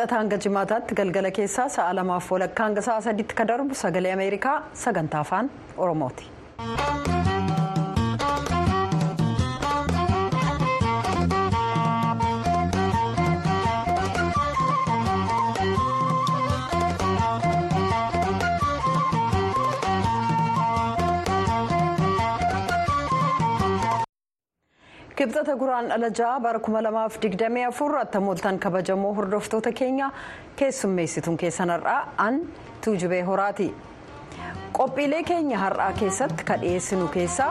wixata 0.00 0.16
hanga 0.18 0.36
jimaataatti 0.44 0.94
galgala 1.00 1.30
keessaa 1.38 1.66
sa'a 1.76 1.94
lamaaf 1.98 2.30
walakkaa 2.34 2.66
hanga 2.68 2.82
sa'a 2.88 3.00
sadiitti 3.06 3.34
kan 3.40 3.48
darbu 3.52 3.74
sagalee 3.82 4.12
ameerikaa 4.16 4.56
sagantaa 4.84 5.20
afaan 5.26 5.50
oromooti. 5.76 6.24
Kibxata 25.20 25.54
guraan 25.60 25.88
dhala 25.92 26.08
ja'a 26.18 26.40
bara 26.44 26.58
2024 26.66 28.00
attamooltan 28.04 28.58
kabajamoo 28.64 29.12
hordoftoota 29.18 29.72
keenya 29.80 30.10
keessummeessituun 30.56 31.36
keessan 31.42 31.70
har'aa 31.74 32.00
an 32.26 32.40
tuujubee 32.84 33.22
horaati 33.30 33.68
qophiilee 34.78 35.22
keenya 35.30 35.58
har'aa 35.64 35.92
keessatti 36.00 36.44
kan 36.50 36.60
dhiyeessinu 36.64 37.08
keessaa 37.16 37.50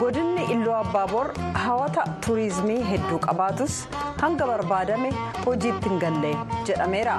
godinni 0.00 0.44
illuu 0.54 0.74
abbaaboor 0.80 1.32
hawata 1.64 2.04
tuurizimii 2.26 2.80
hedduu 2.90 3.18
qabaatus 3.28 3.78
hanga 4.22 4.46
barbaadame 4.52 5.12
hojiitti 5.46 5.88
hin 5.88 5.98
galle 6.04 6.34
jedhameera 6.68 7.16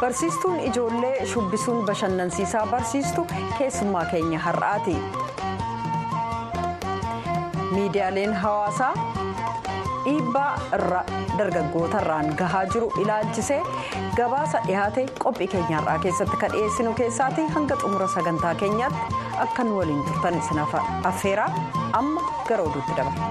barsiistuun 0.00 0.60
ijoollee 0.70 1.26
shubbisuun 1.34 1.84
bashannansiisaa 1.90 2.66
barsiistu 2.70 3.26
keessummaa 3.58 4.04
keenya 4.14 4.38
har'aati. 4.46 4.96
Miidiyaaleen 7.76 8.34
hawaasaa 8.44 8.92
dhiibbaa 10.04 10.52
irra 10.78 11.00
dargaggoota 11.38 12.00
irraan 12.02 12.30
gahaa 12.40 12.64
jiru 12.74 12.88
ilaalchisee 13.02 13.60
gabaasa 14.16 14.58
dhihaate 14.66 15.04
qophii 15.24 15.48
keenya 15.54 15.76
har'aa 15.80 15.98
keessatti 16.06 16.36
kan 16.42 16.50
dhiyeessinu 16.56 16.94
keessaati 17.00 17.46
hanga 17.56 17.76
xumura 17.82 18.08
sagantaa 18.16 18.54
keenyaatti 18.64 19.20
akka 19.46 19.64
nu 19.68 19.78
waliin 19.78 20.02
turtan 20.08 20.38
isin 20.42 20.58
affeeraa 21.12 21.48
amma 22.00 22.22
gara 22.48 22.62
oduutti 22.68 22.92
dabarra. 22.98 23.30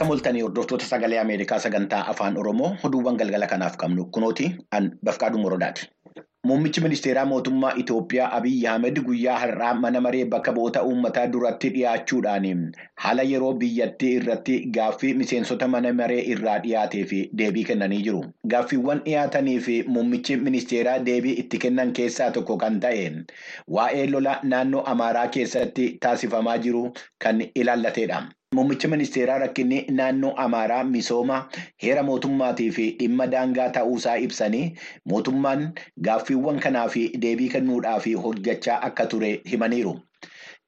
Akka 0.00 0.08
mul'atanii 0.08 0.42
hordoftoota 0.42 0.86
sagalee 0.88 1.18
Ameerikaa 1.20 1.58
sagantaa 1.62 2.04
afaan 2.10 2.36
Oromoo 2.42 2.68
oduuwwan 2.88 3.16
galgala 3.22 3.46
kanaaf 3.46 3.74
qabnu 3.82 4.04
kunooti 4.16 4.46
an 4.78 4.86
Bafqaaduu 5.04 5.40
Morodaati. 5.42 5.88
Muummichi 6.50 6.80
ministeeraa 6.84 7.24
mootummaa 7.32 7.72
Itoophiyaa 7.82 8.30
Abiyyi 8.38 8.66
Ahmed 8.74 9.00
guyyaa 9.08 9.34
har'aa 9.42 9.74
mana 9.82 10.00
maree 10.06 10.22
bakka 10.36 10.54
bu'oota 10.58 10.82
uummataa 10.92 11.26
duratti 11.34 11.70
dhiyaachuudhaan 11.76 12.48
haala 13.04 13.28
yeroo 13.32 13.52
biyyattii 13.64 14.14
irratti 14.22 14.56
gaaffii 14.78 15.12
miseensota 15.20 15.68
mana 15.74 15.92
maree 16.00 16.22
irraa 16.36 16.56
dhiyaatee 16.64 17.04
fi 17.12 17.20
deebii 17.42 17.64
kennanii 17.74 18.00
jiru. 18.08 18.24
Gaaffiiwwan 18.56 19.04
dhiyaatanii 19.10 19.58
fi 19.68 19.78
muummichi 19.86 20.36
ministeeraa 20.48 20.98
deebii 21.12 21.36
itti 21.44 21.58
kennan 21.68 21.92
keessaa 22.02 22.30
tokko 22.40 22.56
kan 22.66 22.80
ta'e 22.88 23.06
waa'ee 23.78 24.06
lola 24.16 24.38
naannoo 24.42 24.82
Amaaraa 24.96 25.28
keessatti 25.38 25.94
taasifamaa 26.00 26.58
jiru 26.68 26.86
kan 27.18 27.44
ilaallatedha. 27.54 28.22
Muummichi 28.56 28.88
ministeeraa 28.92 29.34
rakkinni 29.40 29.76
naannoo 29.96 30.30
Amaaraa 30.44 30.78
misooma 30.86 31.34
heera 31.82 32.02
mootummaatii 32.06 32.64
fi 32.78 32.86
dhimma 33.02 33.26
daangaa 33.34 33.66
ta'uusaa 33.76 34.14
ibsanii 34.24 34.62
mootummaan 35.12 35.62
gaaffiiwwan 36.08 36.58
kanaaf 36.64 36.96
deebii 37.26 37.46
kennuudhaaf 37.52 38.08
hojjechaa 38.24 38.78
akka 38.88 39.06
ture 39.12 39.30
himaniiru. 39.52 39.92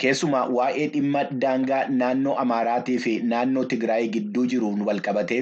Keessumaa 0.04 0.44
waa'ee 0.58 0.86
dhimma 0.94 1.24
daangaa 1.46 1.80
naannoo 1.96 2.36
Amaaraatii 2.44 2.98
fi 3.06 3.16
naannoo 3.32 3.64
Tigraay 3.74 4.06
gidduu 4.18 4.46
jiruun 4.54 4.86
walqabatee 4.90 5.40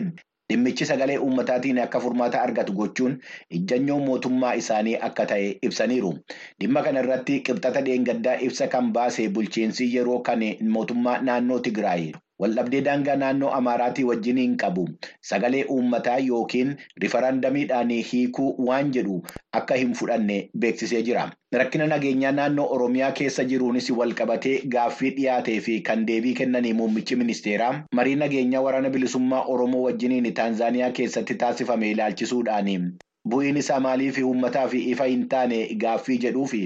dhimmichi 0.52 0.88
sagalee 0.92 1.18
uummataatiin 1.26 1.82
akka 1.84 2.00
furmaata 2.06 2.40
argatu 2.46 2.72
gochuun 2.80 3.18
ijjannoo 3.60 3.98
mootummaa 4.06 4.54
isaanii 4.62 4.96
akka 5.10 5.28
ta'e 5.34 5.52
ibsaniiru. 5.70 6.14
Dhimma 6.60 6.82
kana 6.88 7.04
irratti 7.04 7.38
qibxata 7.50 7.84
dheengaddaa 7.90 8.40
ibsa 8.48 8.66
kan 8.78 8.90
baase 8.96 9.28
bulchiinsi 9.28 9.92
yeroo 9.96 10.18
kan 10.30 10.48
mootummaa 10.78 11.20
naannoo 11.30 11.60
Tigraay. 11.68 12.10
Waldhabdee 12.42 12.80
daangaa 12.88 13.16
naannoo 13.22 13.50
Amaaraatii 13.56 14.04
wajjiniin 14.10 14.56
qabu 14.62 14.84
sagalee 15.30 15.64
uummataa 15.74 16.18
yookiin 16.28 16.70
rifarandamiidhaan 17.04 17.90
hiikuu 18.12 18.48
waan 18.68 18.92
jedhu 18.96 19.16
akka 19.60 19.78
hin 19.82 19.92
fudhanne 20.00 20.38
beeksisee 20.64 21.02
jira. 21.08 21.24
Rakkina 21.62 21.86
nageenyaa 21.92 22.32
naannoo 22.38 22.66
Oromiyaa 22.76 23.10
keessa 23.20 23.44
jiruunis 23.52 23.90
walqabatee 24.00 24.54
gaaffii 24.76 25.10
dhiyaatee 25.20 25.58
fi 25.68 25.76
kan 25.90 26.06
deebii 26.12 26.34
kennanii 26.40 26.72
muummichi 26.80 27.16
ministeeraa 27.24 27.72
marii 28.00 28.16
nageenyaa 28.24 28.64
waraana 28.68 28.90
bilisummaa 28.96 29.44
Oromoo 29.56 29.82
wajjiniin 29.88 30.32
Taanzaaniyaa 30.40 30.90
keessatti 31.02 31.34
taasifame 31.44 31.90
ilaalchisuudhaan. 31.96 32.92
Bu'iin 33.28 33.56
isaa 33.60 33.80
maaliif 33.84 34.18
uummataaf 34.24 34.74
ifa 34.74 35.04
hin 35.10 35.26
taane 35.32 35.56
gaaffii 35.82 36.18
jedhuu 36.24 36.46
fi 36.52 36.60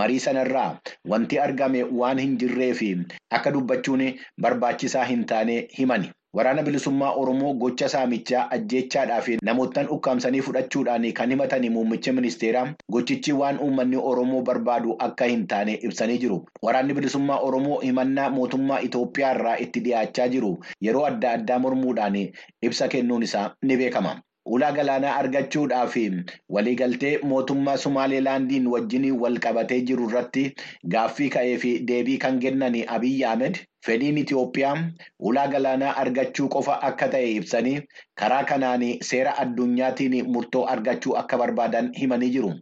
marii 0.00 0.18
sanarraa 0.24 0.66
wanti 1.12 1.38
argame 1.46 1.82
waan 2.00 2.18
hin 2.24 2.32
jirree 2.42 2.72
fi 2.80 2.88
akka 3.38 3.52
dubbachuun 3.56 4.02
barbaachisaa 4.46 5.04
hin 5.10 5.24
taane 5.32 5.56
himani. 5.78 6.10
Waraana 6.34 6.62
bilisummaa 6.66 7.10
Oromoo 7.18 7.52
gocha 7.62 7.88
saamichaa 7.92 8.40
ajjeechaadhaa 8.56 9.20
fi 9.26 9.36
namoottan 9.48 9.88
ukkaamsanii 9.96 10.40
fudhachuudhaan 10.48 11.06
kan 11.20 11.30
himatan 11.34 11.68
muummichi 11.76 12.12
ministeeraa 12.18 12.64
gochichi 12.96 13.32
waan 13.42 13.60
uummanni 13.68 13.96
Oromoo 14.12 14.42
barbaadu 14.50 14.96
akka 15.08 15.24
hin 15.32 15.46
taane 15.54 15.78
ibsanii 15.82 16.18
jiru. 16.18 16.40
Waraanni 16.62 16.94
bilisummaa 17.00 17.38
Oromoo 17.38 17.78
himannaa 17.86 18.28
mootummaa 18.40 18.80
Itoophiyaa 18.90 19.32
irraa 19.38 19.56
itti 19.68 19.80
dhiyaachaa 19.88 20.28
jiru 20.36 20.52
yeroo 20.88 21.06
adda 21.14 21.32
addaa 21.38 21.58
mormuudhaan 21.68 22.18
ibsa 22.62 22.88
kennuun 22.88 23.22
isaa 23.22 23.50
ni 23.62 23.76
beekama. 23.76 24.20
Ulaa 24.46 24.72
galaanaa 24.76 25.12
argachuudhaaf 25.18 25.94
waliigaltee 26.54 27.12
mootummaa 27.28 27.76
Sumaaleelaandiin 27.84 28.66
wajjin 28.72 29.06
wal 29.22 29.38
qabatee 29.46 29.78
jiru 29.90 30.08
irratti 30.10 30.42
gaaffii 30.94 31.28
ka'ee 31.36 31.54
fi 31.62 31.70
deebii 31.90 32.18
kan 32.24 32.40
kennan 32.42 32.76
Abiyyi 32.96 33.24
Ahmed 33.30 33.60
fedhiin 33.86 34.18
Itoophiyaa 34.24 34.74
ulaa 35.30 35.46
galaanaa 35.54 35.94
argachuu 36.04 36.48
qofa 36.56 36.76
akka 36.90 37.08
ta'e 37.16 37.30
ibsanii 37.38 37.74
karaa 38.22 38.42
kanaan 38.52 38.84
seera 39.10 39.32
addunyaatiin 39.46 40.18
murtoo 40.36 40.64
argachuu 40.76 41.16
akka 41.22 41.38
barbaadan 41.44 41.90
himanii 42.00 42.30
jiru. 42.36 42.52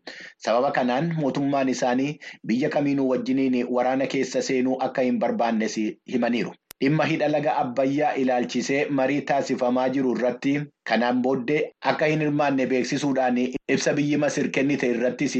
Sababa 0.47 0.71
kanaan 0.81 1.13
mootummaan 1.21 1.69
isaanii 1.77 2.19
biyya 2.47 2.69
kamiinuu 2.79 3.09
wajjiniin 3.11 3.61
waraana 3.79 4.07
keessa 4.17 4.43
seenuu 4.43 4.79
akka 4.89 5.03
hin 5.11 5.19
barbaannes 5.27 5.77
himaniiru. 6.15 6.55
Dhimma 6.83 7.05
hidha 7.09 7.27
laga 7.31 7.53
Abbayyaa 7.63 8.13
ilaalchisee 8.21 8.79
marii 9.01 9.21
taasifamaa 9.31 9.85
jiru 9.97 10.15
irratti 10.17 10.55
kanaan 10.91 11.21
booddee 11.27 11.59
akka 11.91 12.09
hin 12.13 12.25
hirmaanne 12.25 12.67
beeksisuudhaan 12.73 13.39
ibsa 13.75 13.93
biyyi 13.99 14.19
Masir 14.25 14.49
kennite 14.57 14.91
irrattis 14.95 15.37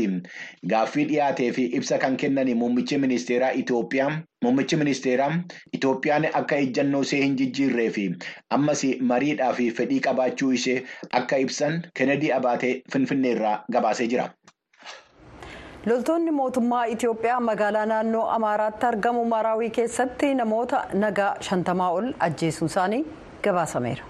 gaaffii 0.75 1.07
dhiyaatee 1.13 1.49
fi 1.57 1.65
ibsa 1.81 1.99
kan 2.05 2.17
kennan 2.25 2.53
muummichi 2.63 2.99
ministeeraa 3.07 3.51
Itoophiyaa. 3.65 4.13
Muummichi 4.45 4.77
ministeeraa 4.77 5.33
Itoophiyaan 5.79 6.29
akka 6.43 6.57
ejjannoo 6.67 7.03
ishee 7.09 7.21
hin 7.25 7.35
jijjiirree 7.43 7.91
fi 7.99 8.07
ammas 8.59 8.85
mariidhaa 9.11 9.53
fi 9.59 9.67
fedhii 9.81 10.01
qabaachuu 10.07 10.53
ishee 10.61 10.79
akka 11.23 11.43
ibsan 11.47 11.83
Kennedy 12.01 12.33
Abaatee 12.39 12.73
Finfinneerraa 12.93 13.57
gabaasee 13.79 14.09
jira. 14.15 14.31
Loltoonni 15.87 16.31
mootummaa 16.39 16.85
itiyoophiyaa 16.95 17.41
magaalaa 17.49 17.87
naannoo 17.93 18.27
amaaraatti 18.37 18.87
argamu 18.87 19.25
maraawii 19.35 19.71
keessatti 19.81 20.35
namoota 20.41 20.85
nagaa 21.05 21.35
shantamaa 21.49 21.91
ol 21.99 22.09
ajjeesuun 22.27 22.71
isaanii 22.73 23.05
gabaasameera. 23.45 24.05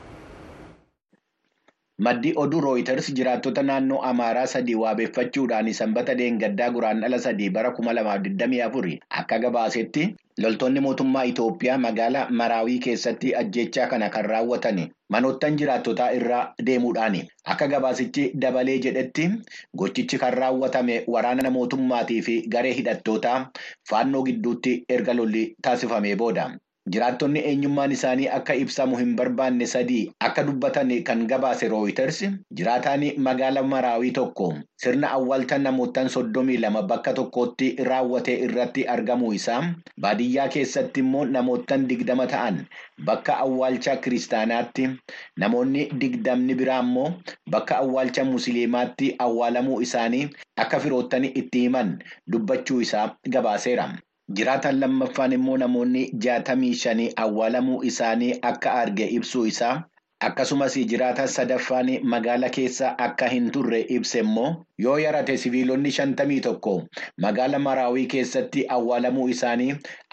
Maddi 2.04 2.32
oduu 2.42 2.60
rooyiters 2.60 3.08
jiraattota 3.16 3.62
naannoo 3.62 3.98
Amaaraa 4.10 4.46
sadii 4.52 4.74
waabeeffachuudhaan 4.82 5.72
sanbata 5.80 6.14
deengaddaa 6.20 6.70
guraandhala 6.76 7.18
sadii 7.26 7.50
bara 7.56 7.70
2024 7.80 8.96
akka 9.20 9.38
gabaasetti 9.44 10.06
loltoonni 10.44 10.80
mootummaa 10.86 11.22
Itoophiyaa 11.32 11.78
magaalaa 11.84 12.26
Maraawii 12.40 12.78
keessatti 12.86 13.34
ajjechaa 13.42 13.86
kana 13.86 14.08
kan 14.16 14.24
raawwatan 14.24 14.80
manoottan 15.14 15.56
jiraattotaa 15.60 16.10
irraa 16.18 16.42
deemuudhaani. 16.66 17.22
Akka 17.54 17.68
gabaasichi 17.74 18.24
dabalee 18.44 18.78
jedhetti 18.86 19.28
gochichi 19.82 20.18
kan 20.24 20.34
raawwatame 20.40 20.98
waraana 21.16 21.50
mootummaatii 21.58 22.20
fi 22.28 22.36
garee 22.56 22.72
hidhattootaa 22.80 23.38
faannoo 23.90 24.22
gidduutti 24.30 24.76
erga 24.98 25.14
lolli 25.20 25.44
taasifamee 25.68 26.16
booda. 26.24 26.50
Jiraattonni 26.90 27.40
eenyummaan 27.48 27.92
isaanii 27.94 28.24
akka 28.36 28.54
ibsamu 28.60 28.96
hin 29.00 29.10
barbaanne 29.18 29.66
sadii 29.72 30.00
akka 30.28 30.42
dubbatan 30.48 30.88
kan 31.10 31.20
gabaase 31.32 31.68
rooyiters 31.72 32.18
jiraataan 32.60 33.04
magaala 33.26 33.62
maraawii 33.72 34.10
tokko 34.16 34.48
sirna 34.84 35.12
awwaalcha 35.18 35.58
namootaan 35.66 36.10
soddomii 36.16 36.56
lama 36.64 36.82
bakka 36.94 37.14
tokkotti 37.20 37.68
raawwate 37.90 38.34
irratti 38.48 38.86
argamuu 38.96 39.30
isaa 39.38 39.60
baadiyyaa 40.06 40.48
keessatti 40.56 41.04
immoo 41.06 41.22
namootaan 41.38 41.86
digdama 41.94 42.26
ta'an 42.34 42.60
bakka 43.10 43.38
awwaalcha 43.46 43.96
kiristaanaatti 44.02 44.90
namoonni 45.44 45.88
digdamni 46.04 46.58
biraa 46.64 46.82
immoo 46.88 47.08
bakka 47.56 47.78
awwaalcha 47.86 48.26
musliimaatti 48.34 49.14
awwaalamuu 49.30 49.80
isaanii 49.88 50.26
akka 50.66 50.82
firoottanii 50.86 51.32
itti 51.44 51.64
himan 51.68 51.98
dubbachuu 52.32 52.80
isaa 52.80 53.10
gabaaseera. 53.28 53.92
Jiraataan 54.30 54.76
lammaffaan 54.80 55.32
immoo 55.36 55.56
namoonni 55.60 56.02
jaatamii 56.26 56.74
shanii 56.82 57.08
awwaalamuu 57.22 57.78
isaanii 57.90 58.28
akka 58.50 58.72
arge 58.82 59.06
ibsuu 59.16 59.42
isaa 59.50 59.72
akkasumas 60.28 60.76
jiraataan 60.92 61.28
sadaffaan 61.34 61.88
magaala 62.14 62.48
keessa 62.56 62.92
akka 63.06 63.28
hin 63.34 63.50
turre 63.56 63.80
ibse 63.96 64.18
immoo 64.24 64.48
yoo 64.86 64.96
yarate 65.04 65.36
siviilonni 65.44 65.90
shantamii 65.98 66.40
tokko 66.48 66.74
magaala 67.26 67.58
maraawii 67.68 68.06
keessatti 68.16 68.64
awwaalamuu 68.76 69.28
isaanii 69.36 69.70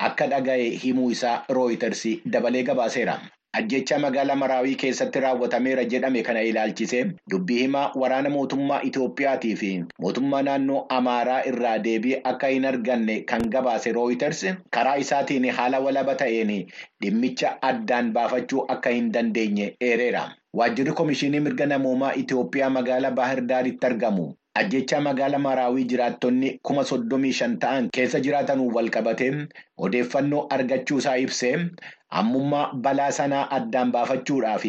akka 0.10 0.28
dhaga'e 0.34 0.70
himuu 0.86 1.12
isaa 1.18 1.36
rooyiters 1.60 2.04
dabalee 2.38 2.64
gabaaseera. 2.72 3.20
Ajjecha 3.58 3.98
magaala 4.00 4.36
maraawii 4.40 4.76
keessatti 4.82 5.20
raawwatameera 5.24 5.84
jedhame 5.92 6.22
kana 6.24 6.42
ilaalchisee 6.50 7.00
dubbii 7.34 7.58
himaa 7.62 7.92
waraana 8.02 8.30
mootummaa 8.34 8.78
Itoophiyaatii 8.90 9.56
fi 9.62 9.70
mootummaa 10.06 10.42
naannoo 10.48 10.82
Amaaraa 10.98 11.40
irraa 11.52 11.78
deebii 11.88 12.20
akka 12.32 12.48
hin 12.54 12.66
arganne 12.72 13.16
kan 13.32 13.48
gabaase 13.56 13.92
rooyiters 13.98 14.44
karaa 14.78 14.96
isaatiin 15.06 15.50
haala 15.62 15.80
walaba 15.88 16.16
ta'een 16.24 16.52
dhimmicha 17.02 17.56
addaan 17.72 18.12
baafachuu 18.20 18.66
akka 18.76 18.90
hin 18.98 19.12
dandeenye 19.18 19.72
eereera. 19.82 20.24
Waajjirri 20.54 20.94
Komishinii 21.02 21.40
Mirga 21.48 21.66
Namoomaa 21.66 22.14
Itoophiyaa 22.22 22.70
magaalaa 22.78 23.12
Baahir 23.12 23.42
Daaritti 23.42 23.86
argamu. 23.88 24.34
Ajjecha 24.60 25.00
magaala 25.08 25.40
maraawii 25.46 25.84
jiraattonni 25.94 26.50
kuma 26.70 26.84
soddomii 26.92 27.32
shan 27.40 27.58
ta'an 27.64 27.90
keessa 27.98 28.20
jiraatanuun 28.28 28.74
wal 28.78 28.90
qabatee 28.96 29.32
odeeffannoo 29.88 30.42
argachuusaa 30.58 31.16
ibsee 31.26 31.54
ammummaa 32.22 32.64
balaa 32.88 33.12
sanaa 33.20 33.44
addaan 33.58 33.92
baafachuudhaaf 33.98 34.66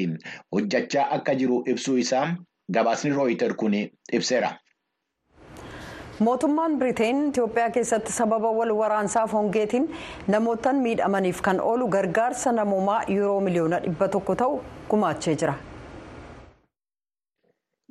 hojjechaa 0.56 1.06
akka 1.18 1.34
jiru 1.42 1.62
ibsuu 1.74 1.96
isaa 2.04 2.26
gabaasni 2.78 3.10
rooyiter 3.20 3.54
kun 3.62 3.74
ibseera. 4.18 4.50
mootummaan 6.26 6.76
biriteen 6.80 7.20
itiyoophiyaa 7.28 7.70
keessatti 7.76 8.12
sababa 8.12 8.50
wal 8.58 8.72
waraansaaf 8.80 9.32
hongeetiin 9.38 9.86
namootaan 10.34 10.76
miidhamaniif 10.86 11.40
kan 11.48 11.60
oolu 11.70 11.88
gargaarsa 11.96 12.52
namoomaa 12.60 13.00
yuuroo 13.14 13.40
miliyoona 13.48 13.78
dhibba 13.86 14.08
tokko 14.16 14.34
ta'u 14.44 14.60
gumaachee 14.90 15.34
jira. 15.42 15.54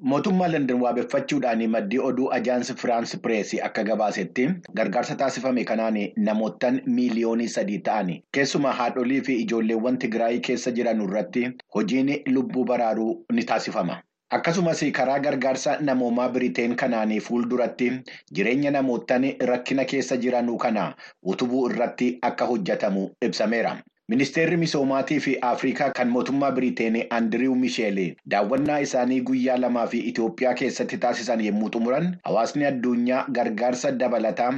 Mootummaa 0.01 0.47
London 0.51 0.79
waabeffachuudhaan 0.81 1.61
maddii 1.71 1.97
oduu 2.09 2.27
ajaansi 2.35 2.73
Firaansi 2.81 3.17
Pireesii 3.23 3.59
akka 3.67 3.83
gabaasetti 3.89 4.45
gargaarsa 4.79 5.15
taasifame 5.21 5.63
kanaan 5.71 5.97
namootaan 6.27 6.77
miiliyoonii 6.99 7.47
sadii 7.55 7.79
ta'an 7.89 8.11
keessumaa 8.37 8.71
haadholii 8.77 9.19
fi 9.29 9.35
ijoolleewwan 9.41 9.97
Tigraay 10.05 10.39
keessa 10.49 10.71
jiran 10.77 11.01
irratti 11.07 11.43
hojiin 11.75 12.13
lubbuu 12.37 12.63
baraaruu 12.71 13.25
ni 13.33 13.43
taasifama. 13.43 13.97
Akkasumas 14.37 14.85
karaa 14.93 15.19
gargaarsa 15.19 15.77
namoomaa 15.81 16.29
Biriteen 16.29 16.75
kanaan 16.75 17.13
fuulduratti 17.27 17.91
jireenya 18.33 18.71
namootaan 18.71 19.23
rakkina 19.51 19.85
keessa 19.85 20.17
jiranuu 20.17 20.57
kana 20.57 20.93
utubuu 21.23 21.69
irratti 21.69 22.11
akka 22.21 22.45
hojjetamu 22.45 23.09
ibsameera. 23.21 23.77
Ministeerri 24.09 24.57
misoomaatii 24.57 25.19
fi 25.23 25.31
Afrikaa 25.47 25.89
kan 25.97 26.09
mootummaa 26.13 26.47
Biriteen 26.51 26.95
Andiriw 27.17 27.53
Misheel 27.63 27.99
daawwannaa 28.33 28.77
isaanii 28.85 29.19
guyyaa 29.29 29.57
lamaa 29.61 29.83
fi 29.91 29.99
Itoophiyaa 30.11 30.53
keessatti 30.61 30.97
taasisan 31.03 31.43
yommuu 31.45 31.69
xumuran 31.75 32.07
hawaasni 32.29 32.65
addunyaa 32.71 33.21
gargaarsa 33.39 33.91
dabalataa 33.99 34.49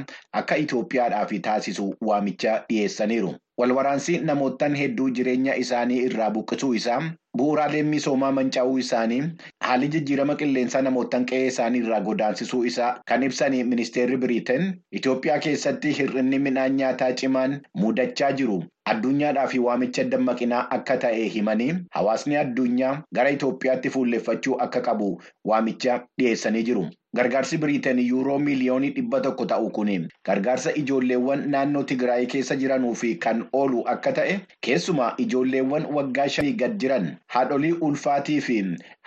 akka 0.42 0.56
Itoophiyaadhaaf 0.64 1.34
taasisu 1.48 1.90
waamicha 2.10 2.56
dhiyeessaniiru. 2.70 3.34
Walwaraansi 3.60 4.18
namootaan 4.28 4.74
hedduu 4.80 5.08
jireenya 5.16 5.54
isaanii 5.62 5.98
irraa 6.08 6.28
buqqisuu 6.36 6.70
isaa 6.78 7.00
bu'uuraaleen 7.40 7.90
misoomaa 7.94 8.30
manca'uu 8.38 8.78
isaanii 8.82 9.18
haalli 9.66 9.88
jijjiirama 9.94 10.36
qilleensaa 10.42 10.80
namootaan 10.86 11.26
qe'ee 11.32 11.50
isaanii 11.50 11.82
irraa 11.84 12.00
godaansisuu 12.06 12.60
isaa 12.70 12.88
kan 13.12 13.26
ibsan 13.28 13.56
ministeerri 13.72 14.16
Biriteen 14.24 14.64
Itoophiyaa 15.00 15.38
keessatti 15.48 15.92
hir'inni 15.98 16.38
midhaan 16.46 16.78
nyaataa 16.80 17.10
cimaan 17.22 17.58
mudachaa 17.84 18.32
jiru. 18.40 18.58
Addunyaadhaaf 18.94 19.52
waamicha 19.66 20.04
dammaqinaa 20.16 20.62
akka 20.78 20.96
ta'e 21.04 21.28
himanii 21.36 21.70
hawaasni 21.98 22.40
addunyaa 22.46 22.94
gara 23.20 23.36
Itoophiyaatti 23.36 23.92
fuulleffachuu 23.98 24.56
akka 24.68 24.80
qabu 24.90 25.12
waamicha 25.52 26.00
dhiyeessanii 26.18 26.62
jiru. 26.70 26.84
Gargaarsi 27.16 27.56
Biriteen 27.62 27.98
yuuroo 28.02 28.38
miiliyoonii 28.42 28.88
dhibba 28.98 29.18
tokko 29.24 29.44
ta'u 29.48 29.66
kun 29.78 29.88
gargaarsa 30.28 30.70
ijoolleewwan 30.82 31.42
naannoo 31.54 31.82
Tigraay 31.90 32.26
keessa 32.34 32.56
jiranuu 32.62 32.92
fi 33.00 33.10
kan 33.24 33.42
oolu 33.58 33.82
akka 33.94 34.12
ta'e 34.18 34.36
keessumaa 34.66 35.08
ijoolleewwan 35.24 35.84
waggaa 35.96 36.26
shanii 36.36 36.52
gad 36.62 36.78
jiran 36.84 37.10
haadholii 37.34 37.72
ulfaatii 37.88 38.38
fi 38.46 38.56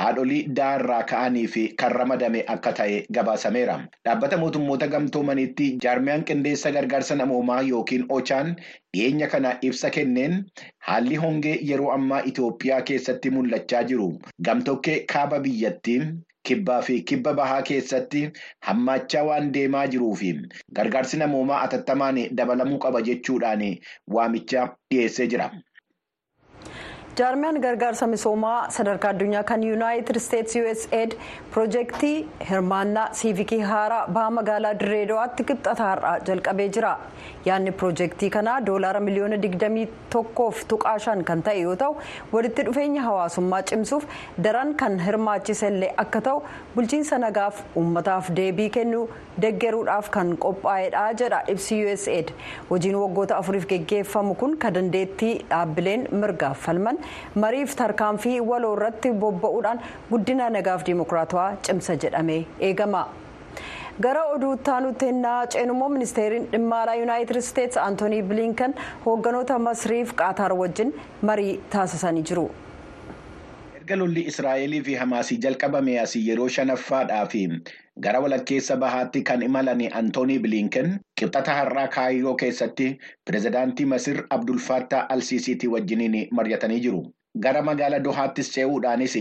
haadholii 0.03 0.41
daa'arraa 0.59 0.99
ka'anii 1.13 1.47
fi 1.55 1.63
kan 1.83 1.91
ramadame 2.01 2.43
akka 2.55 2.73
ta'e 2.81 2.99
gabaasameera. 3.17 3.79
Dhaabbata 4.05 4.37
mootummoota 4.43 4.87
gamtoomaniitti 4.93 5.71
jaarmiyaan 5.87 6.27
qindeessa 6.29 6.71
gargaarsa 6.77 7.15
namoomaa 7.23 7.61
yookiin 7.71 8.05
ochaan 8.19 8.53
dhiyeenya 8.93 9.27
kana 9.33 9.55
ibsa 9.71 9.89
kenneen 9.97 10.37
haalli 10.91 11.15
hongee 11.25 11.57
yeroo 11.71 11.89
ammaa 11.97 12.21
Itoophiyaa 12.33 12.81
keessatti 12.91 13.33
mul'achaa 13.39 13.83
jiru 13.93 14.07
gamtokkee 14.49 14.99
kaaba 15.15 15.39
biyyattii. 15.49 15.99
Kibbaa 16.49 16.81
fi 16.87 16.95
kibba 17.11 17.33
bahaa 17.39 17.61
keessatti 17.69 18.23
hammaachaa 18.69 19.23
waan 19.29 19.51
deemaa 19.59 19.85
jiruu 19.95 20.13
fi 20.23 20.33
gargaarsi 20.79 21.21
namoomaa 21.23 21.61
atattamaan 21.67 22.19
dabalamuu 22.41 22.79
qaba 22.87 23.01
jechuudhaan 23.11 23.63
waamicha 24.17 24.67
dhiyeessee 24.91 25.27
jira. 25.35 25.49
Jaarmiyaan 27.19 27.59
gargaarsa 27.63 28.07
misoomaa 28.11 28.69
sadarkaa 28.75 29.09
addunyaa 29.13 29.43
kan 29.49 29.63
yuunaayitid 29.63 30.15
isteetsi 30.19 30.61
usaid 30.71 31.11
piroojeektii 31.53 32.15
hirmaannaa 32.49 33.05
siivikii 33.19 33.59
haaraa 33.69 34.07
baha 34.17 34.31
magaalaa 34.37 34.73
dirreedawaatti 34.81 35.43
qixxataa 35.51 35.87
har'aa 35.91 36.15
jalqabee 36.29 36.67
jira 36.77 36.91
yaadni 37.45 37.71
piroojeektii 37.81 38.29
kanaa 38.37 38.57
doolaara 38.69 38.99
miliyoona 39.07 39.37
21 39.45 40.65
tuqaa 40.73 40.97
shan 41.05 41.23
kan 41.29 41.43
ta'e 41.43 41.61
yoo 41.61 41.75
ta'u. 41.83 41.95
Walitti 42.33 42.63
dhufeenya 42.67 43.01
hawaasummaa 43.07 43.61
cimsuuf 43.71 44.05
daran 44.47 44.73
kan 44.81 44.99
hirmaachise 45.05 45.67
illee 45.67 45.93
akka 46.03 46.21
ta'u 46.27 46.43
bulchiinsa 46.75 47.17
nagaaf 47.25 47.61
uummataaf 47.81 48.29
deebii 48.41 48.69
kennuu 48.79 49.05
deggeruudhaaf 49.45 50.09
kan 50.17 50.35
qophaa'edha 50.45 51.05
jedha 51.23 51.41
ibsi 51.55 51.79
usaid 51.93 52.31
hojiin 52.69 52.95
waggoota 53.03 53.37
afuriif 53.41 53.67
geggeeffamu 53.73 54.35
kun 54.43 54.57
kan 54.65 54.73
dandeettii 54.79 55.33
dhaabbileen 55.49 56.07
mirgaaf 56.21 56.61
falman 56.67 57.01
mariif 57.43 57.75
tarkaanfii 57.81 58.39
waloo 58.51 58.73
irratti 58.77 59.11
bobba'uudhaan 59.25 59.79
guddina 60.11 60.49
nagaaf 60.57 60.85
dimokiraatawaa 60.89 61.51
cimsa 61.67 61.95
jedhamee 62.05 62.41
eegama. 62.69 63.03
gara 64.03 64.21
oduu 64.35 64.53
itti 64.91 65.05
ennaa 65.09 65.47
ceenummoo 65.53 65.89
ministeeriin 65.91 66.47
dhimma 66.53 66.79
alaa 66.81 66.95
yuunaayitid 67.01 67.35
isteetsi 67.41 67.79
antoonii 67.83 68.21
bilinkan 68.31 68.73
hoogganoota 69.05 69.59
masriif 69.67 70.11
qaataar 70.21 70.53
wajjin 70.61 70.91
marii 71.29 71.53
taasisanii 71.75 72.23
jiru. 72.31 72.45
erga 73.79 73.95
lolli 74.01 74.25
israa'elii 74.33 74.81
fi 74.89 74.95
hamaasii 75.03 75.37
jalqabame 75.47 75.99
asii 76.03 76.23
yeroo 76.29 76.47
shanaffaadhaa 76.57 77.25
fi 77.35 77.43
gara 78.03 78.19
walakkeessa 78.19 78.75
bahaatti 78.77 79.21
kan 79.23 79.41
imalan 79.47 79.81
antoonii 79.99 80.39
bilinken 80.45 80.99
qibxata 81.21 81.53
har'aa 81.59 81.87
kaayiroo 81.97 82.35
keessatti 82.41 82.87
pirezidaantii 83.25 83.85
masir 83.85 84.23
abdulfaattaa 84.37 85.05
alsiisiitii 85.15 85.69
wajjiniin 85.75 86.27
mari'atanii 86.31 86.79
jiru. 86.87 87.03
Gara 87.43 87.61
magaala 87.61 87.99
dohaattis 87.99 88.51
ce'uudhaanis 88.55 89.15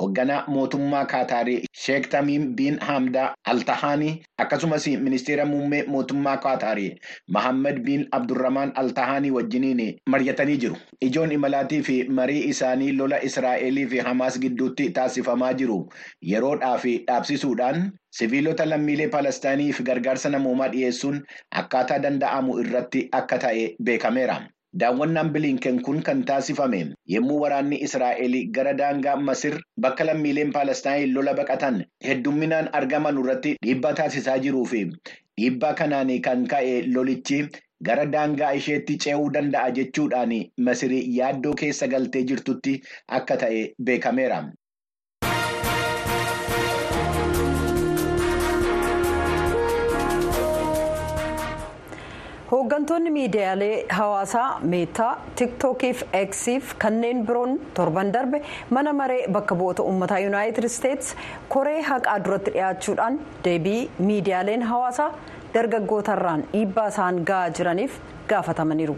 hoogganaa 0.00 0.44
mootummaa 0.52 1.04
kaataarii 1.12 1.64
sheek 1.80 2.06
tamiim 2.12 2.44
biin 2.58 2.78
hamdaa 2.88 3.26
altahaanii 3.52 4.12
akkasumas 4.44 4.86
ministeera 5.08 5.44
muummee 5.50 5.82
mootummaa 5.94 6.36
kaataarii 6.46 6.94
mahammad 7.36 7.80
biin 7.88 8.06
abdurramaan 8.18 8.72
altahaanii 8.82 9.30
wajjiniin 9.36 9.82
mari'atanii 10.14 10.56
jiru. 10.64 10.76
Ijoon 11.08 11.32
imalaatii 11.32 11.82
fi 11.82 11.96
marii 12.20 12.40
isaanii 12.54 12.92
lola 12.92 13.20
israa'elii 13.28 13.86
fi 13.92 13.98
hamaas 14.08 14.40
gidduutti 14.46 14.88
taasifamaa 15.00 15.52
jiru. 15.60 15.78
Yeroodhaaf 16.32 16.84
dhaabsisuudhaan 17.10 17.92
siviilota 18.20 18.66
lammiilee 18.70 19.08
palestaaniif 19.08 19.82
gargaarsa 19.90 20.30
namoomaa 20.36 20.68
dhiyeessuun 20.72 21.22
akkaataa 21.62 22.02
danda'amu 22.08 22.58
irratti 22.64 23.08
akka 23.20 23.38
ta'e 23.46 23.68
beekameera. 23.84 24.40
Daawwannaan 24.80 25.32
bilinken 25.32 25.82
kun 25.84 25.98
kan 26.02 26.20
taasifame 26.28 26.78
yommuu 27.14 27.40
waraanni 27.40 27.78
Israa'el 27.86 28.36
gara 28.58 28.72
daangaa 28.78 29.16
Masir 29.24 29.58
bakka 29.84 30.04
lammiileen 30.08 30.52
Palestaan 30.54 31.12
lola 31.16 31.34
baqatan 31.40 31.82
heddumminaan 32.06 32.70
argaman 32.80 33.18
irratti 33.24 33.52
dhiibbaa 33.66 33.92
taasisaa 33.98 34.38
jiruu 34.46 34.64
fi 34.70 34.80
dhiibbaa 35.40 35.74
kanaan 35.82 36.14
kan 36.28 36.46
ka'e 36.54 36.72
lolichi 36.94 37.42
gara 37.90 38.06
daangaa 38.16 38.54
isheetti 38.62 38.96
ce'uu 39.04 39.28
danda'a 39.36 39.74
jechuudhaan 39.80 40.32
Masirii 40.70 41.04
yaaddoo 41.18 41.54
keessa 41.64 41.90
galtee 41.96 42.24
jirtutti 42.32 42.74
akka 43.20 43.36
ta'e 43.44 43.62
beekameera. 43.90 44.40
Hooggantoonni 52.52 53.10
miidiyaalee 53.16 53.76
hawaasaa 53.98 54.48
meetaa 54.72 55.12
tiktookiif 55.40 56.02
eksiif 56.22 56.74
kanneen 56.84 57.22
biroon 57.26 57.52
torban 57.76 58.12
darbe 58.16 58.40
mana 58.76 58.92
maree 58.98 59.22
bakka 59.36 59.54
bu'oota 59.60 59.82
uummataa 59.90 60.18
yuunaayitid 60.24 60.64
isteets 60.70 61.14
koree 61.54 61.80
haqaa 61.90 62.18
duratti 62.24 62.50
dhiyaachuudhaan 62.56 63.16
deebii 63.44 63.80
miidiyaaleen 64.08 64.62
hawaasaa 64.72 65.08
dargaggootarraan 65.54 66.44
dhiibbaa 66.52 66.88
isaan 66.92 67.22
ga'aa 67.30 67.48
jiraniif 67.58 67.96
gaafatamaniiru. 68.28 68.96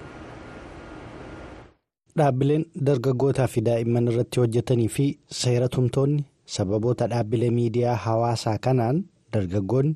dhaabbileen 2.18 2.64
dargaggootaa 2.88 3.46
fi 3.54 3.60
daa'imman 3.68 4.08
irratti 4.12 4.40
hojjetanii 4.42 4.88
fi 4.96 5.06
seera 5.42 5.68
tumtoonni 5.76 6.24
sababoota 6.56 7.06
dhaabbilee 7.14 7.50
miidiyaa 7.60 7.96
hawaasaa 8.08 8.58
kanaan 8.68 9.00
dargaggoonni 9.36 9.94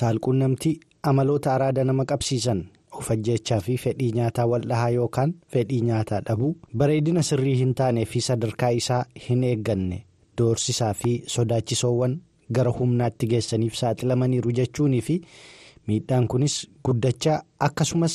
saalquunnamtii 0.00 0.74
amaloota 1.10 1.54
araada 1.54 1.84
nama 1.84 2.04
qabsiisan. 2.12 2.64
Of 2.98 3.10
ajjechaa 3.14 3.60
fi 3.68 3.76
fedhii 3.84 4.10
nyaataa 4.18 4.46
waldhahaa 4.52 4.90
yookaan 4.98 5.34
fedhii 5.56 5.80
nyaataa 5.88 6.20
dhabuu 6.28 6.52
bareedina 6.82 7.22
sirrii 7.30 7.54
hin 7.62 7.74
taanee 7.80 8.04
fi 8.12 8.20
sadarkaa 8.28 8.70
isaa 8.82 9.02
hin 9.28 9.44
eegganne 9.50 9.98
doorsisaa 10.38 10.92
fi 11.02 11.12
sodaachisoowwan 11.36 12.16
gara 12.58 12.70
humnaatti 12.78 13.26
geessaniif 13.34 13.74
saaxilamaniiru 13.82 14.52
jechuunii 14.60 15.00
fi 15.10 15.20
miidhaan 15.88 16.26
kunis 16.34 16.56
guddachaa 16.88 17.38
akkasumas 17.68 18.14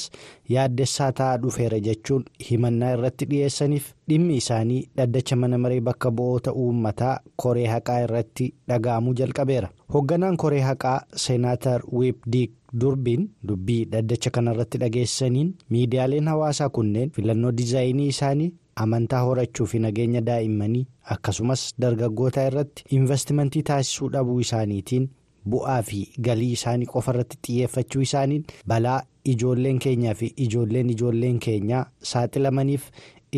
yaaddessaa 0.55 1.11
ta'aa 1.19 1.37
dhufeera 1.43 1.79
jechuun 1.87 2.23
himannaa 2.49 2.91
irratti 2.97 3.25
dhiyeessaniif 3.31 3.89
dhimmi 4.09 4.37
isaanii 4.43 4.79
dhaddacha 4.97 5.35
mana 5.41 5.57
maree 5.65 5.81
bakka 5.89 6.11
bu'oota 6.21 6.53
uummataa 6.65 7.17
koree 7.43 7.67
haqaa 7.73 7.99
irratti 8.05 8.53
dhaga'amuu 8.69 9.13
jalqabeera 9.23 9.69
hoogganaan 9.95 10.37
koree 10.45 10.61
haqaa 10.69 11.01
seenaatar 11.25 11.81
wiipdiik. 11.91 12.51
durbiin 12.81 13.21
dubbii 13.49 13.83
dhaddacha 13.91 14.29
kanarratti 14.33 14.77
dhageessaniin 14.81 15.47
miidiyaaleen 15.75 16.27
hawaasaa 16.31 16.67
kunneen 16.75 17.11
filannoo 17.15 17.51
diizaayinii 17.59 18.07
isaanii 18.11 18.49
amantaa 18.83 19.21
horachuu 19.27 19.65
fi 19.71 19.79
nageenya 19.85 20.21
daa'immanii 20.27 20.83
akkasumas 21.15 21.63
dargaggoota 21.85 22.43
irratti 22.49 22.83
investimentii 22.97 23.63
taasisuu 23.69 24.09
dhabuu 24.17 24.37
isaaniitiin 24.45 25.09
bu'aa 25.53 25.81
fi 25.89 26.01
galii 26.27 26.51
isaanii 26.57 26.85
qofa 26.93 27.11
irratti 27.13 27.37
xiyyeeffachuu 27.47 28.01
isaaniin 28.07 28.43
balaa 28.67 28.99
ijoolleen 29.33 29.79
keenyaa 29.85 30.13
fi 30.21 30.33
ijoolleen 30.47 30.89
ijoolleen 30.95 31.39
keenyaa 31.47 31.85
saaxilamaniif 32.11 32.89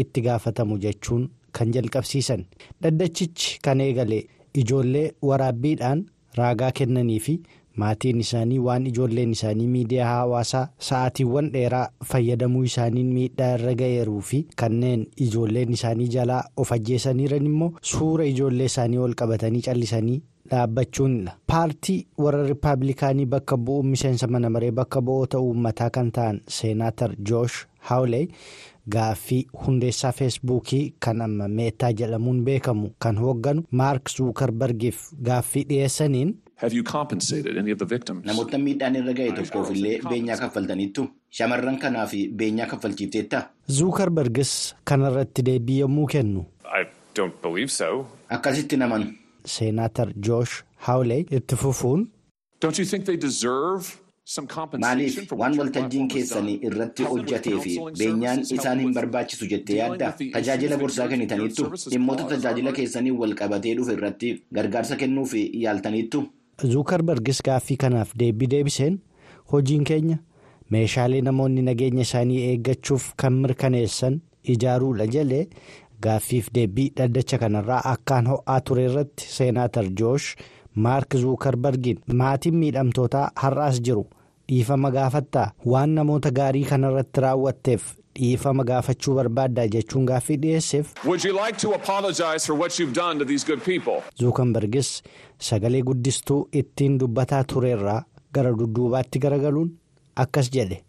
itti 0.03 0.21
gaafatamu 0.27 0.77
jechuun 0.87 1.29
kan 1.59 1.73
jalqabsiisan 1.73 2.45
dhaddachichi 2.83 3.57
kan 3.63 3.81
eegale 3.87 4.19
ijoollee 4.63 5.07
waraabbiidhaan 5.29 6.05
raagaa 6.37 6.71
kennanii 6.71 7.19
fi. 7.19 7.41
maatiin 7.81 8.19
isaanii 8.21 8.57
waan 8.63 8.87
ijoolleen 8.89 9.31
isaanii 9.35 9.67
miidiyaa 9.73 10.07
hawaasaa 10.13 10.63
sa'aatiiwwan 10.87 11.45
dheeraa 11.53 11.85
fayyadamuu 12.09 12.63
isaaniin 12.69 13.13
miidhaa 13.17 13.51
irra 13.59 13.73
ga'eeruu 13.81 14.19
fi 14.29 14.39
kanneen 14.61 15.05
ijoolleen 15.25 15.71
isaanii 15.77 16.07
jalaa 16.15 16.41
of 16.63 16.71
ajjeesaniiran 16.77 17.45
immoo 17.51 17.69
suura 17.91 18.25
ijoollee 18.31 18.65
isaanii 18.71 18.97
ol 19.05 19.13
qabatanii 19.21 19.61
callisanii 19.69 20.17
dhaabbachuunidha. 20.51 21.31
paartii 21.47 22.05
warra 22.17 22.43
rippaabilikaanii 22.47 23.25
bakka 23.35 23.57
bu'uun 23.57 23.87
miseensa 23.93 24.27
mana 24.27 24.49
maree 24.49 24.71
bakka 24.71 25.01
bu'oota 25.01 25.39
uummataa 25.39 25.89
kan 25.89 26.11
ta'an 26.11 26.41
seenaatar 26.57 27.11
joosh 27.29 27.57
haawulee 27.89 28.27
gaaffii 28.95 29.41
hundeessaa 29.65 30.11
feesbuukii 30.19 30.83
kan 31.05 31.21
amma 31.21 31.47
meetaa 31.57 31.91
jedhamuun 31.99 32.43
beekamu 32.45 32.89
kan 33.05 33.17
hoogganu 33.23 33.63
maark 33.71 34.09
zuukarbargiif 34.17 35.11
gaaffii 35.27 35.63
dhiyeessaniin. 35.69 36.31
Namoota 38.25 38.57
miidhaan 38.57 38.95
irra 38.95 39.13
ga'e 39.19 39.31
tokkoof 39.37 39.69
illee 39.75 39.93
beenyaa 40.09 40.37
kaffaltaniittu 40.41 41.05
shamarran 41.37 41.77
kanaaf 41.83 42.11
beenyaa 42.41 42.67
kaffalchiifteetta. 42.73 43.41
Zuukarbargis 43.77 44.51
kanarratti 44.83 45.45
deebii 45.45 45.79
yommuu 45.79 46.05
kennu. 46.07 46.45
Akkasitti 48.29 48.77
namanu. 48.77 49.05
Seenaatar 49.45 50.13
Joosh 50.27 50.61
Haawulee 50.87 51.25
itti 51.39 51.55
fufuun. 51.55 52.07
Maaliif 54.79 55.31
waan 55.39 55.57
waltajjiin 55.59 56.07
keessanii 56.13 56.59
irratti 56.67 57.03
hojjatee 57.03 57.55
fi 57.63 57.73
beenyaan 57.99 58.43
isaan 58.57 58.79
hin 58.83 58.93
barbaachisu 58.97 59.47
jettee 59.53 59.77
yaadda 59.79 60.11
tajaajila 60.35 60.77
gorsaa 60.83 61.07
kennitaniittu 61.13 61.65
dhimmoota 61.93 62.23
tajaajila 62.33 62.71
keessanii 62.79 63.11
wal 63.23 63.33
qabatee 63.41 63.73
dhufe 63.79 63.93
irratti 63.97 64.29
gargaarsa 64.59 64.95
kennuuf 65.03 65.33
yaaltaniittu. 65.63 66.23
Zuukarbargis 66.73 67.41
gaaffii 67.49 67.77
kanaaf 67.85 68.13
deebii 68.23 68.47
deebiseen 68.55 68.99
hojiin 69.53 69.83
keenya 69.91 70.17
meeshaalee 70.75 71.21
namoonni 71.29 71.61
nageenya 71.69 72.01
isaanii 72.09 72.41
eeggachuuf 72.51 73.11
kan 73.23 73.33
mirkaneessan 73.45 74.21
ijaaruudha 74.55 75.07
jedhee 75.17 75.47
gaaffiif 76.07 76.49
deebii 76.57 76.89
dhaddacha 76.97 77.37
kanarraa 77.43 77.81
akkaan 77.93 78.27
ho'aa 78.33 78.59
ture 78.69 78.83
irratti 78.89 79.27
seenaatar 79.37 79.85
joosh 80.01 80.27
maark 80.87 81.15
zuukarbargiin 81.23 81.99
maatiin 82.21 82.55
miidhamtootaa 82.63 83.25
har'aas 83.45 83.81
jiru 83.87 84.05
dhiifama 84.51 84.91
gaafattaa 84.97 85.47
waan 85.73 85.89
namoota 85.99 86.31
gaarii 86.39 86.63
kanarratti 86.73 87.21
raawwatteef 87.25 87.83
dhiifama 88.19 88.63
gaafachuu 88.69 89.13
barbaaddaa 89.17 89.67
jechuun 89.75 90.05
gaaffii 90.11 90.37
dhiyeesseef. 90.45 90.87
zuukarbargis 94.21 94.89
sagalee 95.49 95.81
guddistuu 95.91 96.39
ittiin 96.61 96.97
dubbataa 97.03 97.43
tureerraa 97.53 98.01
gara 98.33 98.51
dudduubaatti 98.59 99.19
garagaluun 99.27 99.71
akkas 100.25 100.51
jedhe. 100.57 100.83